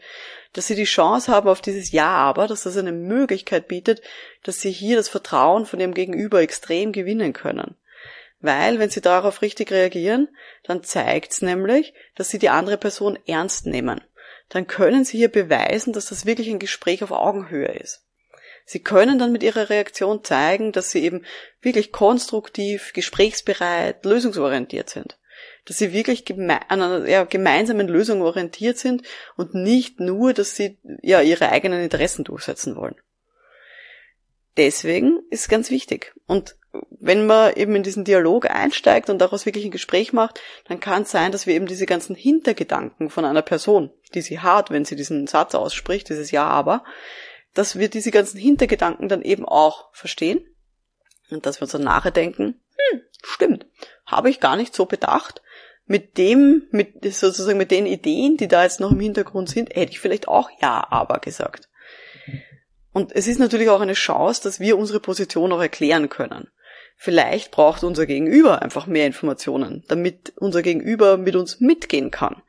dass 0.55 0.69
Sie 0.69 0.75
die 0.75 0.85
Chance 0.85 1.31
haben 1.31 1.49
auf 1.49 1.61
dieses 1.61 1.93
Ja, 1.93 2.09
aber, 2.09 2.47
dass 2.47 2.63
das 2.63 2.77
eine 2.77 2.93
Möglichkeit 2.93 3.69
bietet, 3.69 4.01
dass 4.43 4.61
Sie 4.61 4.71
hier 4.71 4.97
das 4.97 5.09
Vertrauen 5.09 5.67
von 5.67 5.81
Ihrem 5.81 5.95
Gegenüber 5.95 6.41
extrem 6.41 6.93
gewinnen 6.93 7.33
können. 7.33 7.77
Weil, 8.41 8.79
wenn 8.79 8.91
Sie 8.91 9.01
darauf 9.01 9.43
richtig 9.43 9.71
reagieren, 9.71 10.29
dann 10.63 10.83
zeigt 10.83 11.33
es 11.33 11.43
nämlich, 11.43 11.93
dass 12.15 12.31
Sie 12.31 12.39
die 12.39 12.49
andere 12.49 12.79
Person 12.79 13.19
ernst 13.27 13.67
nehmen. 13.67 14.01
Dann 14.49 14.67
können 14.67 15.05
Sie 15.05 15.19
hier 15.19 15.31
beweisen, 15.31 15.93
dass 15.93 16.07
das 16.07 16.25
wirklich 16.25 16.49
ein 16.49 16.59
Gespräch 16.59 17.03
auf 17.03 17.11
Augenhöhe 17.11 17.73
ist. 17.73 18.07
Sie 18.65 18.81
können 18.81 19.19
dann 19.19 19.33
mit 19.33 19.43
Ihrer 19.43 19.71
Reaktion 19.71 20.25
zeigen, 20.25 20.73
dass 20.73 20.91
Sie 20.91 21.03
eben 21.05 21.25
wirklich 21.61 21.91
konstruktiv, 21.93 22.93
gesprächsbereit, 22.93 24.05
lösungsorientiert 24.05 24.89
sind 24.89 25.19
dass 25.67 25.79
sie 25.79 25.93
wirklich 25.93 26.25
geme 26.25 26.71
an 26.71 26.83
einer 26.83 27.09
ja, 27.09 27.25
gemeinsamen 27.25 27.89
Lösung 27.89 28.23
orientiert 28.23 28.79
sind 28.79 29.03
und 29.37 29.55
nicht 29.55 30.01
nur, 30.01 30.33
dass 30.33 30.57
sie 30.57 30.79
ja 31.03 31.21
ihre 31.21 31.51
eigenen 31.51 31.83
Interessen 31.83 32.25
durchsetzen 32.25 32.77
wollen. 32.77 32.97
deswegen 34.57 35.21
ist 35.31 35.43
es 35.43 35.49
ganz 35.49 35.71
wichtig. 35.71 36.15
Und 36.27 36.57
wenn 36.91 37.27
man 37.27 37.55
eben 37.55 37.75
in 37.77 37.83
diesen 37.83 38.05
Dialog 38.05 38.51
einsteigt 38.51 39.11
und 39.11 39.19
daraus 39.19 39.47
wirklich 39.47 39.65
ein 39.65 39.71
Gespräch 39.71 40.13
macht, 40.13 40.41
dann 40.67 40.81
kann 40.81 41.03
es 41.03 41.11
sein, 41.11 41.33
dass 41.33 41.47
wir 41.47 41.55
eben 41.55 41.67
diese 41.67 41.87
ganzen 41.87 42.17
Hintergedanken 42.17 43.11
von 43.11 43.25
einer 43.25 43.43
Person, 43.43 43.91
die 44.15 44.23
sie 44.23 44.41
hat, 44.41 44.71
wenn 44.71 44.85
sie 44.85 44.97
diesen 44.97 45.27
Satz 45.27 45.55
ausspricht, 45.55 46.09
dieses 46.09 46.31
Ja, 46.31 46.47
aber, 46.47 46.85
dass 47.55 47.79
wir 47.79 47.89
diese 47.89 48.11
ganzen 48.11 48.39
Hintergedanken 48.39 49.09
dann 49.09 49.23
eben 49.23 49.45
auch 49.45 49.93
verstehen 49.93 50.45
und 51.31 51.47
dass 51.47 51.61
wir 51.61 51.63
uns 51.63 51.73
dann 51.73 51.85
nachher 51.85 52.11
denken, 52.11 52.61
hm, 52.91 53.03
stimmt, 53.23 53.67
habe 54.07 54.31
ich 54.31 54.41
gar 54.41 54.57
nicht 54.57 54.75
so 54.75 54.87
bedacht. 54.87 55.43
Mit 55.87 56.17
dem, 56.17 56.63
mit 56.71 57.05
sozusagen 57.15 57.59
mit 57.59 57.71
den 57.71 57.87
Ideen, 57.87 58.37
die 58.37 58.49
da 58.49 58.63
jetzt 58.63 58.81
noch 58.81 58.93
im 58.93 59.01
Hintergrund 59.01 59.51
sind, 59.51 59.75
hätte 59.75 59.93
ich 59.93 60.01
vielleicht 60.01 60.29
auch 60.29 60.51
Ja, 60.61 60.87
aber 60.91 61.19
gesagt. 61.19 61.69
Und 62.93 63.15
es 63.15 63.27
ist 63.27 63.39
natürlich 63.39 63.69
auch 63.69 63.81
eine 63.81 63.95
Chance, 63.95 64.43
dass 64.43 64.61
wir 64.61 64.79
unsere 64.79 65.01
Position 65.01 65.53
auch 65.53 65.61
erklären 65.61 66.09
können. 66.09 66.49
Vielleicht 66.97 67.51
braucht 67.51 67.83
unser 67.83 68.07
Gegenüber 68.07 68.63
einfach 68.63 68.87
mehr 68.87 69.07
Informationen, 69.07 69.85
damit 69.89 70.33
unser 70.37 70.63
Gegenüber 70.63 71.17
mit 71.17 71.37
uns 71.37 71.61
mitgehen 71.61 72.11
kann. 72.11 72.43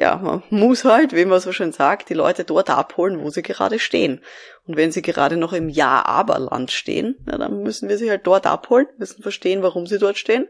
Ja, 0.00 0.16
man 0.16 0.42
muss 0.48 0.86
halt, 0.86 1.14
wie 1.14 1.26
man 1.26 1.40
so 1.40 1.52
schön 1.52 1.72
sagt, 1.72 2.08
die 2.08 2.14
Leute 2.14 2.44
dort 2.44 2.70
abholen, 2.70 3.22
wo 3.22 3.28
sie 3.28 3.42
gerade 3.42 3.78
stehen. 3.78 4.22
Und 4.66 4.78
wenn 4.78 4.92
sie 4.92 5.02
gerade 5.02 5.36
noch 5.36 5.52
im 5.52 5.68
Ja-Aber-Land 5.68 6.70
stehen, 6.70 7.16
na, 7.26 7.36
dann 7.36 7.62
müssen 7.62 7.90
wir 7.90 7.98
sie 7.98 8.08
halt 8.08 8.26
dort 8.26 8.46
abholen, 8.46 8.86
müssen 8.96 9.22
verstehen, 9.22 9.62
warum 9.62 9.86
sie 9.86 9.98
dort 9.98 10.16
stehen. 10.16 10.48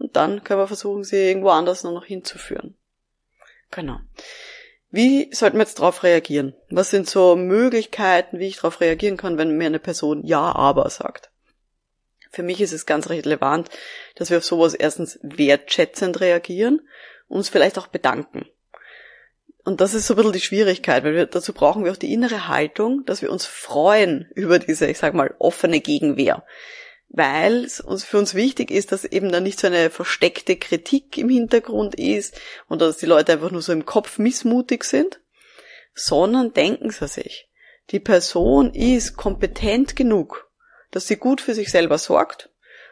Und 0.00 0.16
dann 0.16 0.42
können 0.42 0.58
wir 0.58 0.66
versuchen, 0.66 1.04
sie 1.04 1.28
irgendwo 1.28 1.50
anders 1.50 1.84
noch 1.84 2.04
hinzuführen. 2.04 2.74
Genau. 3.70 4.00
Wie 4.90 5.32
sollten 5.32 5.58
wir 5.58 5.62
jetzt 5.62 5.78
darauf 5.78 6.02
reagieren? 6.02 6.54
Was 6.68 6.90
sind 6.90 7.08
so 7.08 7.36
Möglichkeiten, 7.36 8.40
wie 8.40 8.48
ich 8.48 8.56
darauf 8.56 8.80
reagieren 8.80 9.16
kann, 9.16 9.38
wenn 9.38 9.56
mir 9.56 9.66
eine 9.66 9.78
Person 9.78 10.24
Ja, 10.24 10.52
aber 10.56 10.90
sagt? 10.90 11.30
Für 12.32 12.42
mich 12.42 12.60
ist 12.60 12.72
es 12.72 12.84
ganz 12.84 13.08
relevant, 13.08 13.68
dass 14.16 14.30
wir 14.30 14.38
auf 14.38 14.44
sowas 14.44 14.74
erstens 14.74 15.20
wertschätzend 15.22 16.20
reagieren, 16.20 16.80
uns 17.28 17.48
vielleicht 17.48 17.78
auch 17.78 17.86
bedanken. 17.86 18.44
Und 19.64 19.80
das 19.80 19.94
ist 19.94 20.06
so 20.06 20.14
ein 20.14 20.16
bisschen 20.16 20.32
die 20.32 20.40
Schwierigkeit, 20.40 21.04
weil 21.04 21.14
wir, 21.14 21.26
dazu 21.26 21.52
brauchen 21.52 21.84
wir 21.84 21.92
auch 21.92 21.96
die 21.96 22.12
innere 22.12 22.48
Haltung, 22.48 23.04
dass 23.04 23.22
wir 23.22 23.30
uns 23.30 23.44
freuen 23.44 24.30
über 24.34 24.58
diese, 24.58 24.86
ich 24.86 24.98
sag 24.98 25.14
mal, 25.14 25.34
offene 25.38 25.80
Gegenwehr. 25.80 26.44
Weil 27.10 27.64
es 27.64 27.80
uns 27.80 28.04
für 28.04 28.18
uns 28.18 28.34
wichtig 28.34 28.70
ist, 28.70 28.92
dass 28.92 29.04
eben 29.04 29.32
da 29.32 29.40
nicht 29.40 29.58
so 29.58 29.66
eine 29.66 29.90
versteckte 29.90 30.56
Kritik 30.56 31.16
im 31.18 31.28
Hintergrund 31.28 31.94
ist 31.94 32.38
und 32.68 32.80
dass 32.82 32.98
die 32.98 33.06
Leute 33.06 33.32
einfach 33.32 33.50
nur 33.50 33.62
so 33.62 33.72
im 33.72 33.86
Kopf 33.86 34.18
missmutig 34.18 34.84
sind, 34.84 35.20
sondern 35.94 36.52
denken 36.52 36.90
sie 36.90 37.08
sich, 37.08 37.48
die 37.90 38.00
Person 38.00 38.72
ist 38.74 39.16
kompetent 39.16 39.96
genug, 39.96 40.50
dass 40.90 41.06
sie 41.06 41.16
gut 41.16 41.40
für 41.40 41.54
sich 41.54 41.70
selber 41.70 41.98
sorgt 41.98 42.50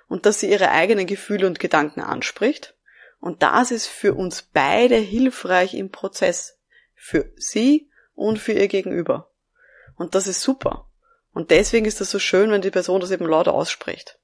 und 0.09 0.27
dass 0.27 0.41
sie 0.41 0.51
ihre 0.51 0.71
eigenen 0.71 1.07
Gefühle 1.07 1.47
und 1.47 1.59
Gedanken 1.59 2.01
anspricht. 2.01 2.75
Und 3.21 3.43
das 3.43 3.71
ist 3.71 3.87
für 3.87 4.15
uns 4.15 4.43
beide 4.43 4.97
hilfreich 4.97 5.75
im 5.75 5.91
Prozess. 5.91 6.56
Für 6.97 7.31
sie 7.37 7.89
und 8.15 8.39
für 8.39 8.53
ihr 8.53 8.69
Gegenüber. 8.69 9.31
Und 9.97 10.15
das 10.15 10.27
ist 10.27 10.43
super. 10.43 10.91
Und 11.33 11.51
deswegen 11.51 11.87
ist 11.87 12.01
das 12.01 12.11
so 12.11 12.19
schön, 12.19 12.51
wenn 12.51 12.63
die 12.63 12.71
Person 12.71 13.01
das 13.01 13.11
eben 13.11 13.27
laut 13.27 13.47
ausspricht. 13.47 14.19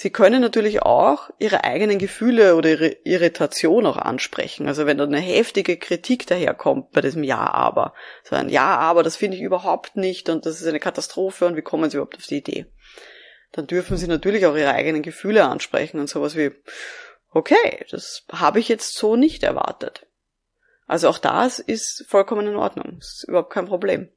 Sie 0.00 0.10
können 0.10 0.40
natürlich 0.40 0.82
auch 0.82 1.28
ihre 1.40 1.64
eigenen 1.64 1.98
Gefühle 1.98 2.54
oder 2.54 2.70
ihre 2.70 2.96
Irritation 3.02 3.84
auch 3.84 3.96
ansprechen. 3.96 4.68
Also 4.68 4.86
wenn 4.86 4.96
da 4.96 5.02
eine 5.02 5.18
heftige 5.18 5.76
Kritik 5.76 6.24
daherkommt 6.28 6.92
bei 6.92 7.00
diesem 7.00 7.24
Ja, 7.24 7.52
aber. 7.52 7.94
So 8.22 8.36
ein 8.36 8.48
Ja, 8.48 8.76
aber, 8.76 9.02
das 9.02 9.16
finde 9.16 9.36
ich 9.36 9.42
überhaupt 9.42 9.96
nicht 9.96 10.28
und 10.28 10.46
das 10.46 10.60
ist 10.60 10.68
eine 10.68 10.78
Katastrophe 10.78 11.46
und 11.46 11.56
wie 11.56 11.62
kommen 11.62 11.90
Sie 11.90 11.96
überhaupt 11.96 12.16
auf 12.16 12.26
die 12.26 12.36
Idee? 12.36 12.66
Dann 13.50 13.66
dürfen 13.66 13.96
Sie 13.96 14.06
natürlich 14.06 14.46
auch 14.46 14.54
Ihre 14.54 14.72
eigenen 14.72 15.02
Gefühle 15.02 15.46
ansprechen 15.46 15.98
und 15.98 16.08
sowas 16.08 16.36
wie, 16.36 16.52
okay, 17.32 17.84
das 17.90 18.24
habe 18.30 18.60
ich 18.60 18.68
jetzt 18.68 18.94
so 18.94 19.16
nicht 19.16 19.42
erwartet. 19.42 20.06
Also 20.88 21.08
auch 21.08 21.18
das 21.18 21.58
ist 21.60 22.04
vollkommen 22.08 22.48
in 22.48 22.56
Ordnung. 22.56 22.96
Das 22.98 23.18
ist 23.18 23.28
überhaupt 23.28 23.52
kein 23.52 23.66
Problem. 23.66 24.08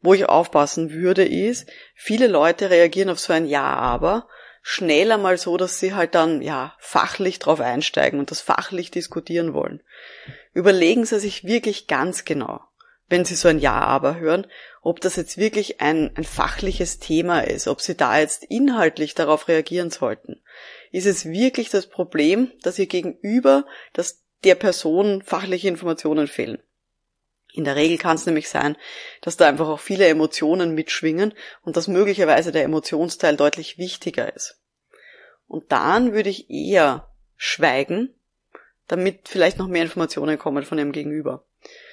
Wo 0.00 0.14
ich 0.14 0.26
aufpassen 0.26 0.92
würde, 0.92 1.26
ist, 1.26 1.68
viele 1.94 2.28
Leute 2.28 2.70
reagieren 2.70 3.10
auf 3.10 3.18
so 3.18 3.32
ein 3.32 3.46
Ja, 3.46 3.74
aber 3.74 4.28
schneller 4.62 5.18
mal 5.18 5.36
so, 5.36 5.56
dass 5.56 5.80
sie 5.80 5.92
halt 5.92 6.14
dann, 6.14 6.40
ja, 6.40 6.74
fachlich 6.78 7.40
drauf 7.40 7.60
einsteigen 7.60 8.18
und 8.18 8.30
das 8.30 8.40
fachlich 8.40 8.90
diskutieren 8.90 9.52
wollen. 9.52 9.82
Überlegen 10.52 11.04
Sie 11.04 11.18
sich 11.18 11.44
wirklich 11.44 11.86
ganz 11.86 12.24
genau, 12.24 12.60
wenn 13.08 13.24
Sie 13.24 13.34
so 13.34 13.48
ein 13.48 13.58
Ja 13.58 13.80
aber 13.80 14.18
hören, 14.18 14.46
ob 14.82 15.00
das 15.00 15.16
jetzt 15.16 15.36
wirklich 15.36 15.80
ein, 15.80 16.12
ein 16.16 16.24
fachliches 16.24 16.98
Thema 17.00 17.40
ist, 17.40 17.68
ob 17.68 17.80
Sie 17.80 17.96
da 17.96 18.18
jetzt 18.18 18.44
inhaltlich 18.44 19.14
darauf 19.14 19.48
reagieren 19.48 19.90
sollten. 19.90 20.42
Ist 20.92 21.06
es 21.06 21.26
wirklich 21.26 21.70
das 21.70 21.86
Problem, 21.86 22.52
dass 22.62 22.78
Ihr 22.78 22.86
Gegenüber, 22.86 23.66
dass 23.92 24.22
der 24.44 24.54
Person 24.54 25.22
fachliche 25.22 25.68
Informationen 25.68 26.26
fehlen? 26.26 26.62
In 27.52 27.64
der 27.64 27.76
Regel 27.76 27.98
kann 27.98 28.16
es 28.16 28.26
nämlich 28.26 28.48
sein, 28.48 28.76
dass 29.22 29.36
da 29.36 29.48
einfach 29.48 29.68
auch 29.68 29.80
viele 29.80 30.06
Emotionen 30.06 30.74
mitschwingen 30.74 31.34
und 31.62 31.76
dass 31.76 31.88
möglicherweise 31.88 32.52
der 32.52 32.64
Emotionsteil 32.64 33.36
deutlich 33.36 33.76
wichtiger 33.76 34.34
ist. 34.34 34.60
Und 35.48 35.72
dann 35.72 36.12
würde 36.12 36.30
ich 36.30 36.48
eher 36.48 37.08
schweigen, 37.36 38.14
damit 38.86 39.28
vielleicht 39.28 39.58
noch 39.58 39.66
mehr 39.66 39.82
Informationen 39.82 40.38
kommen 40.38 40.64
von 40.64 40.78
Ihrem 40.78 40.92
Gegenüber. 40.92 41.44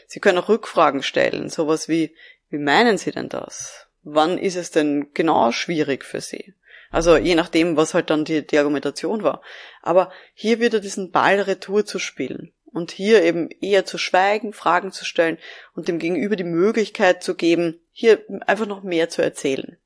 Sie 0.08 0.20
können 0.20 0.38
auch 0.38 0.50
Rückfragen 0.50 1.04
stellen, 1.04 1.50
sowas 1.50 1.89
wie, 1.89 2.16
wie 2.50 2.60
meinen 2.60 2.98
Sie 2.98 3.12
denn 3.12 3.30
das? 3.30 3.88
Wann 4.04 4.38
ist 4.38 4.56
es 4.56 4.72
denn 4.72 5.10
genau 5.13 5.51
schwierig 5.51 6.06
für 6.06 6.22
Sie? 6.22 6.54
Also 6.91 7.17
je 7.17 7.36
nachdem, 7.36 7.75
was 7.77 7.94
halt 7.94 8.10
dann 8.10 8.25
die, 8.25 8.46
die 8.46 8.58
Argumentation 8.58 9.24
war. 9.24 9.41
Aber 9.82 10.12
hier 10.34 10.60
wieder 10.60 10.79
diesen 10.79 11.12
Ball 11.12 11.39
retour 11.41 11.86
zu 11.86 12.00
spielen. 12.00 12.53
Und 12.65 12.91
hier 12.91 13.24
eben 13.24 13.50
eher 13.62 13.86
zu 13.86 13.98
schweigen, 13.98 14.53
Fragen 14.53 14.91
zu 14.91 15.06
stellen 15.06 15.38
und 15.74 15.88
dem 15.88 16.00
Gegenüber 16.00 16.36
die 16.36 16.44
Möglichkeit 16.44 17.24
zu 17.24 17.34
geben, 17.36 17.79
hier 17.91 18.24
einfach 18.46 18.67
noch 18.67 18.84
mehr 18.84 19.10
zu 19.10 19.22
erzählen. 19.22 19.77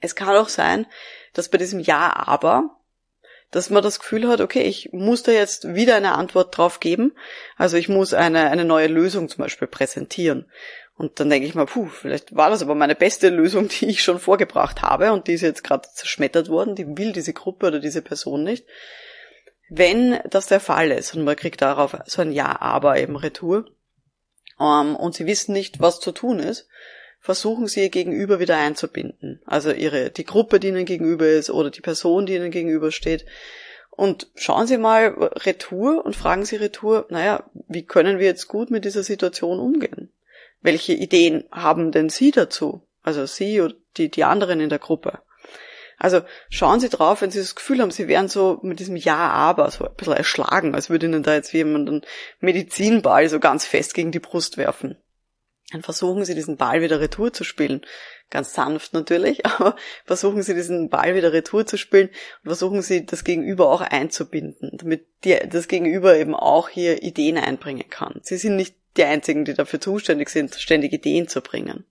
Es 0.00 0.14
kann 0.14 0.36
auch 0.36 0.48
sein, 0.48 0.86
dass 1.32 1.48
bei 1.48 1.58
diesem 1.58 1.80
Ja, 1.80 2.14
aber, 2.14 2.76
dass 3.50 3.70
man 3.70 3.82
das 3.82 3.98
Gefühl 3.98 4.28
hat, 4.28 4.40
okay, 4.40 4.62
ich 4.62 4.90
muss 4.92 5.22
da 5.22 5.32
jetzt 5.32 5.74
wieder 5.74 5.96
eine 5.96 6.12
Antwort 6.12 6.56
drauf 6.56 6.80
geben. 6.80 7.14
Also 7.56 7.76
ich 7.76 7.88
muss 7.88 8.14
eine, 8.14 8.50
eine 8.50 8.64
neue 8.64 8.88
Lösung 8.88 9.28
zum 9.28 9.42
Beispiel 9.42 9.68
präsentieren. 9.68 10.50
Und 10.98 11.20
dann 11.20 11.30
denke 11.30 11.46
ich 11.46 11.54
mal, 11.54 11.66
puh, 11.66 11.86
vielleicht 11.86 12.34
war 12.34 12.50
das 12.50 12.60
aber 12.60 12.74
meine 12.74 12.96
beste 12.96 13.28
Lösung, 13.28 13.68
die 13.68 13.86
ich 13.86 14.02
schon 14.02 14.18
vorgebracht 14.18 14.82
habe 14.82 15.12
und 15.12 15.28
die 15.28 15.34
ist 15.34 15.42
jetzt 15.42 15.62
gerade 15.62 15.88
zerschmettert 15.94 16.48
worden, 16.48 16.74
die 16.74 16.98
will 16.98 17.12
diese 17.12 17.32
Gruppe 17.32 17.68
oder 17.68 17.78
diese 17.78 18.02
Person 18.02 18.42
nicht. 18.42 18.66
Wenn 19.70 20.18
das 20.28 20.48
der 20.48 20.58
Fall 20.58 20.90
ist 20.90 21.14
und 21.14 21.22
man 21.22 21.36
kriegt 21.36 21.62
darauf 21.62 21.96
so 22.06 22.20
ein 22.20 22.32
Ja, 22.32 22.60
aber 22.60 22.98
eben 22.98 23.14
Retour 23.14 23.70
ähm, 24.58 24.96
und 24.96 25.14
sie 25.14 25.26
wissen 25.26 25.52
nicht, 25.52 25.78
was 25.78 26.00
zu 26.00 26.10
tun 26.10 26.40
ist, 26.40 26.66
versuchen 27.20 27.68
sie 27.68 27.82
ihr 27.82 27.90
Gegenüber 27.90 28.40
wieder 28.40 28.56
einzubinden. 28.56 29.40
Also 29.46 29.70
ihre, 29.70 30.10
die 30.10 30.24
Gruppe, 30.24 30.58
die 30.58 30.68
ihnen 30.68 30.84
gegenüber 30.84 31.28
ist 31.28 31.50
oder 31.50 31.70
die 31.70 31.80
Person, 31.80 32.26
die 32.26 32.34
ihnen 32.34 32.50
gegenüber 32.50 32.90
steht. 32.90 33.24
Und 33.90 34.28
schauen 34.34 34.66
Sie 34.66 34.78
mal 34.78 35.08
Retour 35.44 36.04
und 36.04 36.16
fragen 36.16 36.44
Sie 36.44 36.56
Retour, 36.56 37.06
naja, 37.10 37.48
wie 37.68 37.84
können 37.84 38.18
wir 38.18 38.26
jetzt 38.26 38.48
gut 38.48 38.70
mit 38.70 38.84
dieser 38.84 39.02
Situation 39.02 39.58
umgehen? 39.58 40.12
Welche 40.60 40.92
Ideen 40.92 41.44
haben 41.52 41.92
denn 41.92 42.08
Sie 42.08 42.30
dazu? 42.30 42.82
Also 43.02 43.26
Sie 43.26 43.60
oder 43.60 43.74
die, 43.96 44.10
die 44.10 44.24
anderen 44.24 44.60
in 44.60 44.68
der 44.68 44.78
Gruppe. 44.78 45.20
Also 45.98 46.20
schauen 46.48 46.78
Sie 46.78 46.88
drauf, 46.88 47.22
wenn 47.22 47.30
Sie 47.30 47.40
das 47.40 47.56
Gefühl 47.56 47.80
haben, 47.80 47.90
Sie 47.90 48.06
wären 48.06 48.28
so 48.28 48.60
mit 48.62 48.78
diesem 48.78 48.96
Ja, 48.96 49.16
aber 49.16 49.70
so 49.70 49.84
ein 49.84 49.94
bisschen 49.96 50.12
erschlagen, 50.12 50.74
als 50.74 50.90
würde 50.90 51.06
Ihnen 51.06 51.24
da 51.24 51.34
jetzt 51.34 51.52
jemand 51.52 51.88
einen 51.88 52.02
Medizinball 52.40 53.28
so 53.28 53.40
ganz 53.40 53.64
fest 53.64 53.94
gegen 53.94 54.12
die 54.12 54.20
Brust 54.20 54.56
werfen. 54.56 54.96
Dann 55.72 55.82
versuchen 55.82 56.24
Sie 56.24 56.34
diesen 56.34 56.56
Ball 56.56 56.80
wieder 56.80 57.00
retour 57.00 57.32
zu 57.32 57.44
spielen. 57.44 57.84
Ganz 58.30 58.54
sanft 58.54 58.94
natürlich, 58.94 59.44
aber 59.46 59.76
versuchen 60.04 60.42
Sie 60.42 60.54
diesen 60.54 60.88
Ball 60.88 61.14
wieder 61.14 61.32
retour 61.32 61.66
zu 61.66 61.76
spielen 61.76 62.08
und 62.08 62.48
versuchen 62.50 62.80
Sie 62.80 63.04
das 63.04 63.24
Gegenüber 63.24 63.68
auch 63.68 63.80
einzubinden, 63.80 64.70
damit 64.74 65.06
das 65.22 65.68
Gegenüber 65.68 66.16
eben 66.16 66.34
auch 66.34 66.68
hier 66.68 67.02
Ideen 67.02 67.36
einbringen 67.38 67.90
kann. 67.90 68.20
Sie 68.22 68.36
sind 68.36 68.56
nicht 68.56 68.76
die 68.96 69.04
Einzigen, 69.04 69.44
die 69.44 69.54
dafür 69.54 69.80
zuständig 69.80 70.30
sind, 70.30 70.54
ständig 70.54 70.92
Ideen 70.92 71.28
zu 71.28 71.40
bringen. 71.40 71.84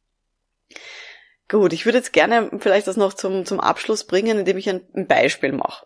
Gut, 1.53 1.75
ich 1.75 1.85
würde 1.85 1.99
jetzt 1.99 2.15
gerne 2.15 2.49
vielleicht 2.61 2.87
das 2.87 2.97
noch 2.97 3.13
zum, 3.13 3.45
zum 3.45 3.61
Abschluss 3.61 4.05
bringen, 4.05 4.39
indem 4.39 4.57
ich 4.57 4.71
ein, 4.71 4.81
ein 4.97 5.07
Beispiel 5.07 5.53
mache. 5.53 5.85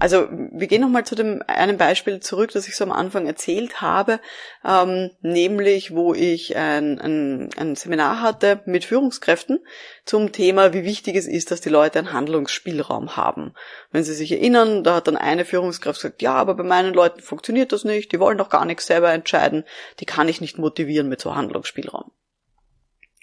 Also 0.00 0.26
wir 0.28 0.66
gehen 0.66 0.80
nochmal 0.80 1.06
zu 1.06 1.14
dem 1.14 1.40
einem 1.46 1.78
Beispiel 1.78 2.18
zurück, 2.18 2.50
das 2.52 2.66
ich 2.66 2.74
so 2.74 2.82
am 2.82 2.90
Anfang 2.90 3.24
erzählt 3.24 3.80
habe, 3.80 4.18
ähm, 4.64 5.12
nämlich 5.20 5.94
wo 5.94 6.14
ich 6.14 6.56
ein, 6.56 6.98
ein, 6.98 7.48
ein 7.56 7.76
Seminar 7.76 8.22
hatte 8.22 8.60
mit 8.66 8.84
Führungskräften 8.84 9.60
zum 10.04 10.32
Thema, 10.32 10.72
wie 10.72 10.82
wichtig 10.82 11.14
es 11.14 11.28
ist, 11.28 11.52
dass 11.52 11.60
die 11.60 11.68
Leute 11.68 12.00
einen 12.00 12.12
Handlungsspielraum 12.12 13.16
haben. 13.16 13.54
Wenn 13.92 14.02
Sie 14.02 14.14
sich 14.14 14.32
erinnern, 14.32 14.82
da 14.82 14.96
hat 14.96 15.06
dann 15.06 15.16
eine 15.16 15.44
Führungskraft 15.44 16.00
gesagt, 16.00 16.22
ja, 16.22 16.34
aber 16.34 16.56
bei 16.56 16.64
meinen 16.64 16.92
Leuten 16.92 17.20
funktioniert 17.20 17.70
das 17.70 17.84
nicht, 17.84 18.10
die 18.10 18.18
wollen 18.18 18.36
doch 18.36 18.50
gar 18.50 18.64
nichts 18.64 18.86
selber 18.86 19.12
entscheiden, 19.12 19.62
die 20.00 20.06
kann 20.06 20.28
ich 20.28 20.40
nicht 20.40 20.58
motivieren 20.58 21.08
mit 21.08 21.20
so 21.20 21.36
Handlungsspielraum. 21.36 22.10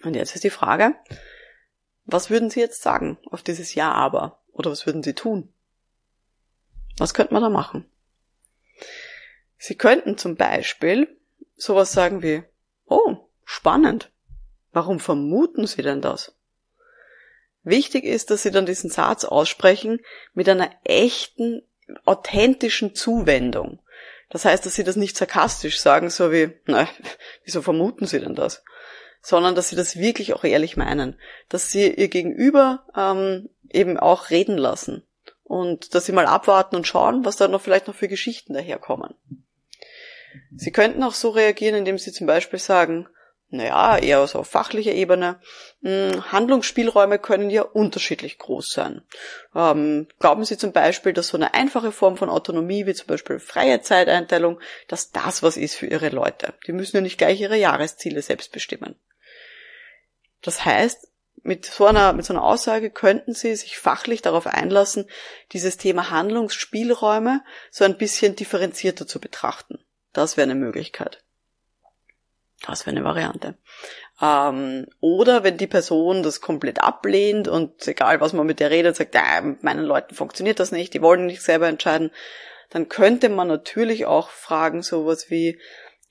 Und 0.05 0.15
jetzt 0.15 0.35
ist 0.35 0.45
die 0.45 0.49
Frage, 0.49 0.95
was 2.05 2.29
würden 2.29 2.49
Sie 2.49 2.59
jetzt 2.59 2.81
sagen 2.81 3.17
auf 3.31 3.41
dieses 3.41 3.75
Ja 3.75 3.91
aber? 3.91 4.39
Oder 4.51 4.71
was 4.71 4.85
würden 4.85 5.03
Sie 5.03 5.13
tun? 5.13 5.51
Was 6.97 7.13
könnte 7.13 7.33
man 7.33 7.43
da 7.43 7.49
machen? 7.49 7.89
Sie 9.57 9.75
könnten 9.75 10.17
zum 10.17 10.35
Beispiel 10.35 11.19
sowas 11.55 11.91
sagen 11.91 12.21
wie, 12.21 12.43
oh, 12.85 13.17
spannend. 13.43 14.11
Warum 14.71 14.99
vermuten 14.99 15.67
Sie 15.67 15.81
denn 15.81 16.01
das? 16.01 16.35
Wichtig 17.63 18.03
ist, 18.03 18.29
dass 18.29 18.43
Sie 18.43 18.51
dann 18.51 18.65
diesen 18.65 18.89
Satz 18.89 19.25
aussprechen 19.25 19.99
mit 20.33 20.47
einer 20.47 20.69
echten, 20.83 21.63
authentischen 22.05 22.93
Zuwendung. 22.93 23.81
Das 24.29 24.45
heißt, 24.45 24.65
dass 24.65 24.75
Sie 24.75 24.83
das 24.83 24.95
nicht 24.95 25.17
sarkastisch 25.17 25.79
sagen, 25.79 26.09
so 26.09 26.31
wie, 26.31 26.51
na, 26.65 26.87
wieso 27.43 27.61
vermuten 27.61 28.05
Sie 28.05 28.19
denn 28.19 28.35
das? 28.35 28.63
Sondern 29.25 29.55
dass 29.55 29.69
sie 29.69 29.75
das 29.75 29.97
wirklich 29.97 30.33
auch 30.33 30.43
ehrlich 30.43 30.77
meinen, 30.77 31.19
dass 31.49 31.71
sie 31.71 31.91
ihr 31.91 32.09
Gegenüber 32.09 32.85
ähm, 32.95 33.49
eben 33.71 33.97
auch 33.97 34.29
reden 34.29 34.55
lassen 34.55 35.03
und 35.43 35.95
dass 35.95 36.05
sie 36.05 36.11
mal 36.11 36.27
abwarten 36.27 36.75
und 36.75 36.85
schauen, 36.85 37.25
was 37.25 37.35
da 37.35 37.47
noch 37.47 37.61
vielleicht 37.61 37.87
noch 37.87 37.95
für 37.95 38.07
Geschichten 38.07 38.53
daherkommen. 38.53 39.15
Sie 40.55 40.71
könnten 40.71 41.01
auch 41.01 41.13
so 41.13 41.29
reagieren, 41.29 41.75
indem 41.75 41.97
sie 41.97 42.11
zum 42.11 42.27
Beispiel 42.27 42.59
sagen, 42.59 43.07
naja, 43.49 43.97
eher 43.97 44.27
so 44.27 44.39
auf 44.39 44.47
fachlicher 44.47 44.91
Ebene, 44.91 45.39
hm, 45.81 46.31
Handlungsspielräume 46.31 47.17
können 47.17 47.49
ja 47.49 47.63
unterschiedlich 47.63 48.37
groß 48.37 48.69
sein. 48.69 49.01
Ähm, 49.55 50.07
glauben 50.19 50.45
Sie 50.45 50.57
zum 50.57 50.71
Beispiel, 50.71 51.13
dass 51.13 51.29
so 51.29 51.37
eine 51.37 51.53
einfache 51.53 51.91
Form 51.91 52.17
von 52.17 52.29
Autonomie, 52.29 52.85
wie 52.85 52.93
zum 52.93 53.07
Beispiel 53.07 53.39
freie 53.39 53.81
Zeiteinteilung, 53.81 54.59
dass 54.87 55.11
das 55.11 55.41
was 55.41 55.57
ist 55.57 55.75
für 55.75 55.87
Ihre 55.87 56.09
Leute? 56.09 56.53
Die 56.67 56.73
müssen 56.73 56.97
ja 56.97 57.01
nicht 57.01 57.17
gleich 57.17 57.39
ihre 57.39 57.57
Jahresziele 57.57 58.21
selbst 58.21 58.51
bestimmen. 58.51 58.95
Das 60.45 60.63
heißt, 60.63 61.07
mit 61.41 61.65
so 61.65 61.85
einer, 61.85 62.13
mit 62.13 62.25
so 62.25 62.33
einer 62.33 62.43
Aussage 62.43 62.91
könnten 62.91 63.33
Sie 63.33 63.55
sich 63.55 63.77
fachlich 63.77 64.21
darauf 64.21 64.47
einlassen, 64.47 65.09
dieses 65.51 65.77
Thema 65.77 66.11
Handlungsspielräume 66.11 67.43
so 67.71 67.83
ein 67.83 67.97
bisschen 67.97 68.35
differenzierter 68.35 69.07
zu 69.07 69.19
betrachten. 69.19 69.79
Das 70.13 70.37
wäre 70.37 70.45
eine 70.45 70.55
Möglichkeit. 70.55 71.23
Das 72.65 72.85
wäre 72.85 72.95
eine 72.95 73.05
Variante. 73.05 73.55
Ähm, 74.21 74.87
oder 75.01 75.43
wenn 75.43 75.57
die 75.57 75.67
Person 75.67 76.23
das 76.23 76.41
komplett 76.41 76.81
ablehnt 76.81 77.47
und 77.47 77.87
egal 77.87 78.21
was 78.21 78.33
man 78.33 78.45
mit 78.45 78.59
der 78.59 78.71
redet, 78.71 78.95
sagt, 78.95 79.13
ja, 79.13 79.41
mit 79.41 79.63
meinen 79.63 79.83
Leuten 79.83 80.15
funktioniert 80.15 80.59
das 80.59 80.71
nicht, 80.71 80.93
die 80.93 81.01
wollen 81.01 81.25
nicht 81.25 81.41
selber 81.41 81.67
entscheiden, 81.67 82.11
dann 82.69 82.87
könnte 82.87 83.29
man 83.29 83.47
natürlich 83.47 84.05
auch 84.05 84.29
fragen 84.29 84.83
sowas 84.83 85.29
wie, 85.29 85.59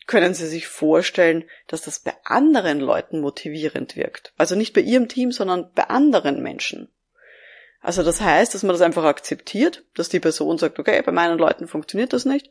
können 0.06 0.34
Sie 0.34 0.46
sich 0.46 0.66
vorstellen, 0.66 1.44
dass 1.66 1.82
das 1.82 2.00
bei 2.00 2.14
anderen 2.25 2.80
Leuten 2.80 3.20
motivierend 3.20 3.96
wirkt? 3.96 4.32
Also 4.37 4.54
nicht 4.54 4.75
bei 4.75 4.80
Ihrem 4.80 5.08
Team, 5.08 5.32
sondern 5.32 5.70
bei 5.75 5.84
anderen 5.84 6.42
Menschen. 6.42 6.88
Also 7.80 8.02
das 8.02 8.23
heißt, 8.23 8.54
dass 8.54 8.62
man 8.62 8.73
das 8.73 8.80
einfach 8.80 9.04
akzeptiert, 9.04 9.84
dass 9.94 10.08
die 10.08 10.20
Person 10.20 10.56
sagt, 10.56 10.78
okay, 10.78 11.02
bei 11.02 11.12
meinen 11.12 11.38
Leuten 11.38 11.68
funktioniert 11.68 12.14
das 12.14 12.25
nicht, 12.25 12.49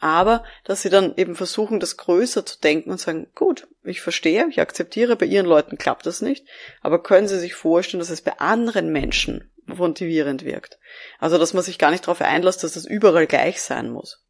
aber 0.00 0.42
dass 0.64 0.82
sie 0.82 0.90
dann 0.90 1.14
eben 1.16 1.36
versuchen, 1.36 1.78
das 1.78 1.96
größer 1.96 2.44
zu 2.44 2.58
denken 2.58 2.90
und 2.90 2.98
sagen, 2.98 3.28
gut, 3.36 3.68
ich 3.84 4.00
verstehe, 4.00 4.48
ich 4.50 4.60
akzeptiere, 4.60 5.14
bei 5.14 5.26
ihren 5.26 5.46
Leuten 5.46 5.78
klappt 5.78 6.06
das 6.06 6.20
nicht, 6.20 6.44
aber 6.80 7.00
können 7.00 7.28
Sie 7.28 7.38
sich 7.38 7.54
vorstellen, 7.54 8.00
dass 8.00 8.10
es 8.10 8.22
bei 8.22 8.40
anderen 8.40 8.90
Menschen 8.90 9.48
motivierend 9.66 10.44
wirkt? 10.44 10.80
Also 11.20 11.38
dass 11.38 11.54
man 11.54 11.62
sich 11.62 11.78
gar 11.78 11.92
nicht 11.92 12.02
darauf 12.02 12.20
einlässt, 12.20 12.64
dass 12.64 12.72
das 12.72 12.84
überall 12.84 13.28
gleich 13.28 13.62
sein 13.62 13.88
muss. 13.90 14.21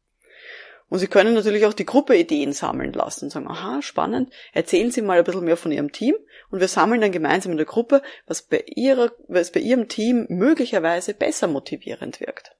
Und 0.89 0.99
Sie 0.99 1.07
können 1.07 1.33
natürlich 1.33 1.65
auch 1.65 1.73
die 1.73 1.85
Gruppe 1.85 2.15
Ideen 2.15 2.53
sammeln 2.53 2.93
lassen 2.93 3.25
und 3.25 3.31
sagen, 3.31 3.47
aha, 3.47 3.81
spannend, 3.81 4.31
erzählen 4.53 4.91
Sie 4.91 5.01
mal 5.01 5.17
ein 5.17 5.23
bisschen 5.23 5.43
mehr 5.43 5.57
von 5.57 5.71
Ihrem 5.71 5.91
Team 5.91 6.15
und 6.49 6.59
wir 6.59 6.67
sammeln 6.67 7.01
dann 7.01 7.11
gemeinsam 7.11 7.51
in 7.51 7.57
der 7.57 7.65
Gruppe, 7.65 8.01
was 8.27 8.43
bei, 8.43 8.63
ihrer, 8.67 9.11
was 9.27 9.51
bei 9.51 9.59
Ihrem 9.59 9.87
Team 9.87 10.27
möglicherweise 10.29 11.13
besser 11.13 11.47
motivierend 11.47 12.19
wirkt. 12.19 12.55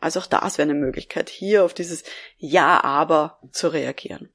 Also 0.00 0.20
auch 0.20 0.26
das 0.26 0.58
wäre 0.58 0.70
eine 0.70 0.78
Möglichkeit, 0.78 1.28
hier 1.28 1.64
auf 1.64 1.74
dieses 1.74 2.04
Ja, 2.36 2.84
aber 2.84 3.40
zu 3.52 3.68
reagieren. 3.68 4.30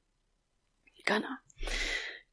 Genau. 1.04 1.26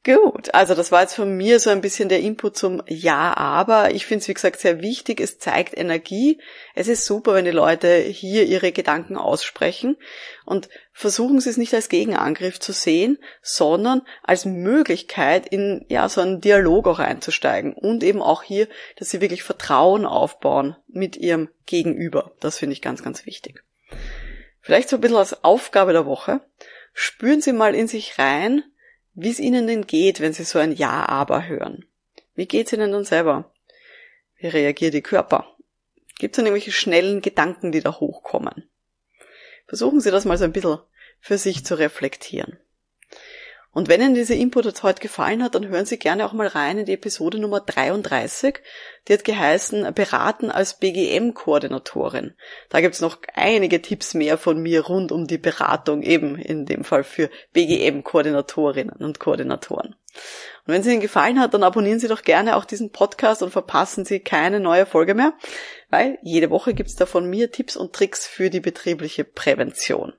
Gut, 0.04 0.52
also 0.52 0.74
das 0.74 0.90
war 0.90 1.02
jetzt 1.02 1.14
von 1.14 1.36
mir 1.36 1.60
so 1.60 1.70
ein 1.70 1.80
bisschen 1.80 2.08
der 2.08 2.18
Input 2.18 2.56
zum 2.56 2.82
Ja, 2.88 3.36
aber 3.36 3.94
ich 3.94 4.04
finde 4.04 4.22
es, 4.22 4.28
wie 4.28 4.34
gesagt, 4.34 4.58
sehr 4.58 4.80
wichtig. 4.80 5.20
Es 5.20 5.38
zeigt 5.38 5.78
Energie. 5.78 6.40
Es 6.74 6.88
ist 6.88 7.04
super, 7.06 7.34
wenn 7.34 7.44
die 7.44 7.52
Leute 7.52 7.98
hier 7.98 8.44
ihre 8.44 8.72
Gedanken 8.72 9.16
aussprechen 9.16 9.96
und 10.44 10.68
versuchen 10.92 11.38
sie 11.38 11.50
es 11.50 11.56
nicht 11.56 11.72
als 11.72 11.88
Gegenangriff 11.88 12.58
zu 12.58 12.72
sehen, 12.72 13.18
sondern 13.42 14.02
als 14.24 14.44
Möglichkeit, 14.44 15.46
in 15.46 15.84
ja 15.88 16.08
so 16.08 16.20
einen 16.20 16.40
Dialog 16.40 16.88
auch 16.88 16.98
einzusteigen 16.98 17.72
und 17.72 18.02
eben 18.02 18.22
auch 18.22 18.42
hier, 18.42 18.66
dass 18.96 19.08
sie 19.08 19.20
wirklich 19.20 19.44
Vertrauen 19.44 20.04
aufbauen 20.04 20.74
mit 20.88 21.16
ihrem 21.16 21.48
Gegenüber. 21.66 22.32
Das 22.40 22.58
finde 22.58 22.72
ich 22.72 22.82
ganz, 22.82 23.04
ganz 23.04 23.24
wichtig. 23.24 23.62
Vielleicht 24.60 24.88
so 24.88 24.96
ein 24.96 25.00
bisschen 25.00 25.16
als 25.16 25.44
Aufgabe 25.44 25.92
der 25.92 26.06
Woche. 26.06 26.40
Spüren 26.92 27.40
Sie 27.40 27.52
mal 27.52 27.74
in 27.74 27.88
sich 27.88 28.18
rein, 28.18 28.64
wie 29.14 29.30
es 29.30 29.38
Ihnen 29.38 29.66
denn 29.66 29.86
geht, 29.86 30.20
wenn 30.20 30.32
Sie 30.32 30.44
so 30.44 30.58
ein 30.58 30.72
Ja, 30.72 31.08
aber 31.08 31.46
hören. 31.46 31.84
Wie 32.34 32.46
geht's 32.46 32.72
Ihnen 32.72 32.92
dann 32.92 33.04
selber? 33.04 33.52
Wie 34.36 34.48
reagiert 34.48 34.94
Ihr 34.94 35.02
Körper? 35.02 35.56
Gibt 36.18 36.34
es 36.34 36.36
da 36.36 36.42
irgendwelche 36.42 36.72
schnellen 36.72 37.20
Gedanken, 37.20 37.72
die 37.72 37.80
da 37.80 37.98
hochkommen? 37.98 38.70
Versuchen 39.66 40.00
Sie 40.00 40.10
das 40.10 40.24
mal 40.24 40.38
so 40.38 40.44
ein 40.44 40.52
bisschen 40.52 40.78
für 41.20 41.38
sich 41.38 41.64
zu 41.64 41.78
reflektieren. 41.78 42.58
Und 43.74 43.88
wenn 43.88 44.02
Ihnen 44.02 44.14
dieser 44.14 44.34
Input 44.34 44.82
heute 44.82 45.00
gefallen 45.00 45.42
hat, 45.42 45.54
dann 45.54 45.66
hören 45.66 45.86
Sie 45.86 45.98
gerne 45.98 46.26
auch 46.26 46.34
mal 46.34 46.46
rein 46.46 46.78
in 46.78 46.84
die 46.84 46.92
Episode 46.92 47.38
Nummer 47.38 47.60
33. 47.60 48.60
Die 49.08 49.14
hat 49.14 49.24
geheißen 49.24 49.94
Beraten 49.94 50.50
als 50.50 50.78
BGM-Koordinatorin. 50.78 52.34
Da 52.68 52.82
gibt's 52.82 53.00
noch 53.00 53.18
einige 53.32 53.80
Tipps 53.80 54.12
mehr 54.12 54.36
von 54.36 54.60
mir 54.60 54.82
rund 54.82 55.10
um 55.10 55.26
die 55.26 55.38
Beratung, 55.38 56.02
eben 56.02 56.36
in 56.36 56.66
dem 56.66 56.84
Fall 56.84 57.02
für 57.02 57.30
BGM-Koordinatorinnen 57.54 58.96
und 58.96 59.18
Koordinatoren. 59.18 59.96
Und 60.66 60.74
wenn 60.74 60.82
es 60.82 60.86
Ihnen 60.86 61.00
gefallen 61.00 61.40
hat, 61.40 61.54
dann 61.54 61.62
abonnieren 61.62 61.98
Sie 61.98 62.08
doch 62.08 62.22
gerne 62.22 62.56
auch 62.56 62.66
diesen 62.66 62.92
Podcast 62.92 63.42
und 63.42 63.52
verpassen 63.52 64.04
Sie 64.04 64.20
keine 64.20 64.60
neue 64.60 64.84
Folge 64.84 65.14
mehr, 65.14 65.32
weil 65.88 66.18
jede 66.22 66.50
Woche 66.50 66.74
gibt's 66.74 66.96
da 66.96 67.06
von 67.06 67.28
mir 67.28 67.50
Tipps 67.50 67.76
und 67.76 67.94
Tricks 67.94 68.26
für 68.26 68.50
die 68.50 68.60
betriebliche 68.60 69.24
Prävention. 69.24 70.12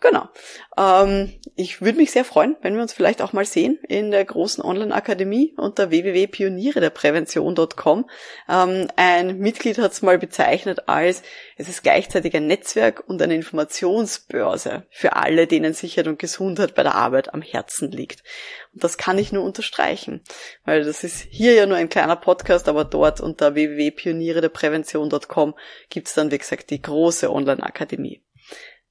Genau. 0.00 0.28
Ähm, 0.76 1.32
ich 1.56 1.80
würde 1.80 1.98
mich 1.98 2.12
sehr 2.12 2.24
freuen, 2.24 2.56
wenn 2.62 2.76
wir 2.76 2.82
uns 2.82 2.92
vielleicht 2.92 3.20
auch 3.20 3.32
mal 3.32 3.44
sehen 3.44 3.80
in 3.88 4.12
der 4.12 4.24
großen 4.24 4.62
Online-Akademie 4.62 5.54
unter 5.56 5.90
www.pioniere-der-prävention.com. 5.90 8.08
Ähm, 8.48 8.86
ein 8.94 9.38
Mitglied 9.38 9.78
hat 9.78 9.90
es 9.90 10.02
mal 10.02 10.16
bezeichnet 10.16 10.88
als, 10.88 11.24
es 11.56 11.68
ist 11.68 11.82
gleichzeitig 11.82 12.36
ein 12.36 12.46
Netzwerk 12.46 13.02
und 13.08 13.20
eine 13.20 13.34
Informationsbörse 13.34 14.86
für 14.88 15.16
alle, 15.16 15.48
denen 15.48 15.74
Sicherheit 15.74 16.06
und 16.06 16.20
Gesundheit 16.20 16.76
bei 16.76 16.84
der 16.84 16.94
Arbeit 16.94 17.34
am 17.34 17.42
Herzen 17.42 17.90
liegt. 17.90 18.22
Und 18.72 18.84
das 18.84 18.98
kann 18.98 19.18
ich 19.18 19.32
nur 19.32 19.42
unterstreichen, 19.42 20.22
weil 20.64 20.84
das 20.84 21.02
ist 21.02 21.26
hier 21.28 21.54
ja 21.54 21.66
nur 21.66 21.76
ein 21.76 21.88
kleiner 21.88 22.14
Podcast, 22.14 22.68
aber 22.68 22.84
dort 22.84 23.20
unter 23.20 23.56
www.pioniere-der-prävention.com 23.56 25.56
gibt 25.90 26.06
es 26.06 26.14
dann, 26.14 26.30
wie 26.30 26.38
gesagt, 26.38 26.70
die 26.70 26.80
große 26.80 27.32
Online-Akademie. 27.32 28.22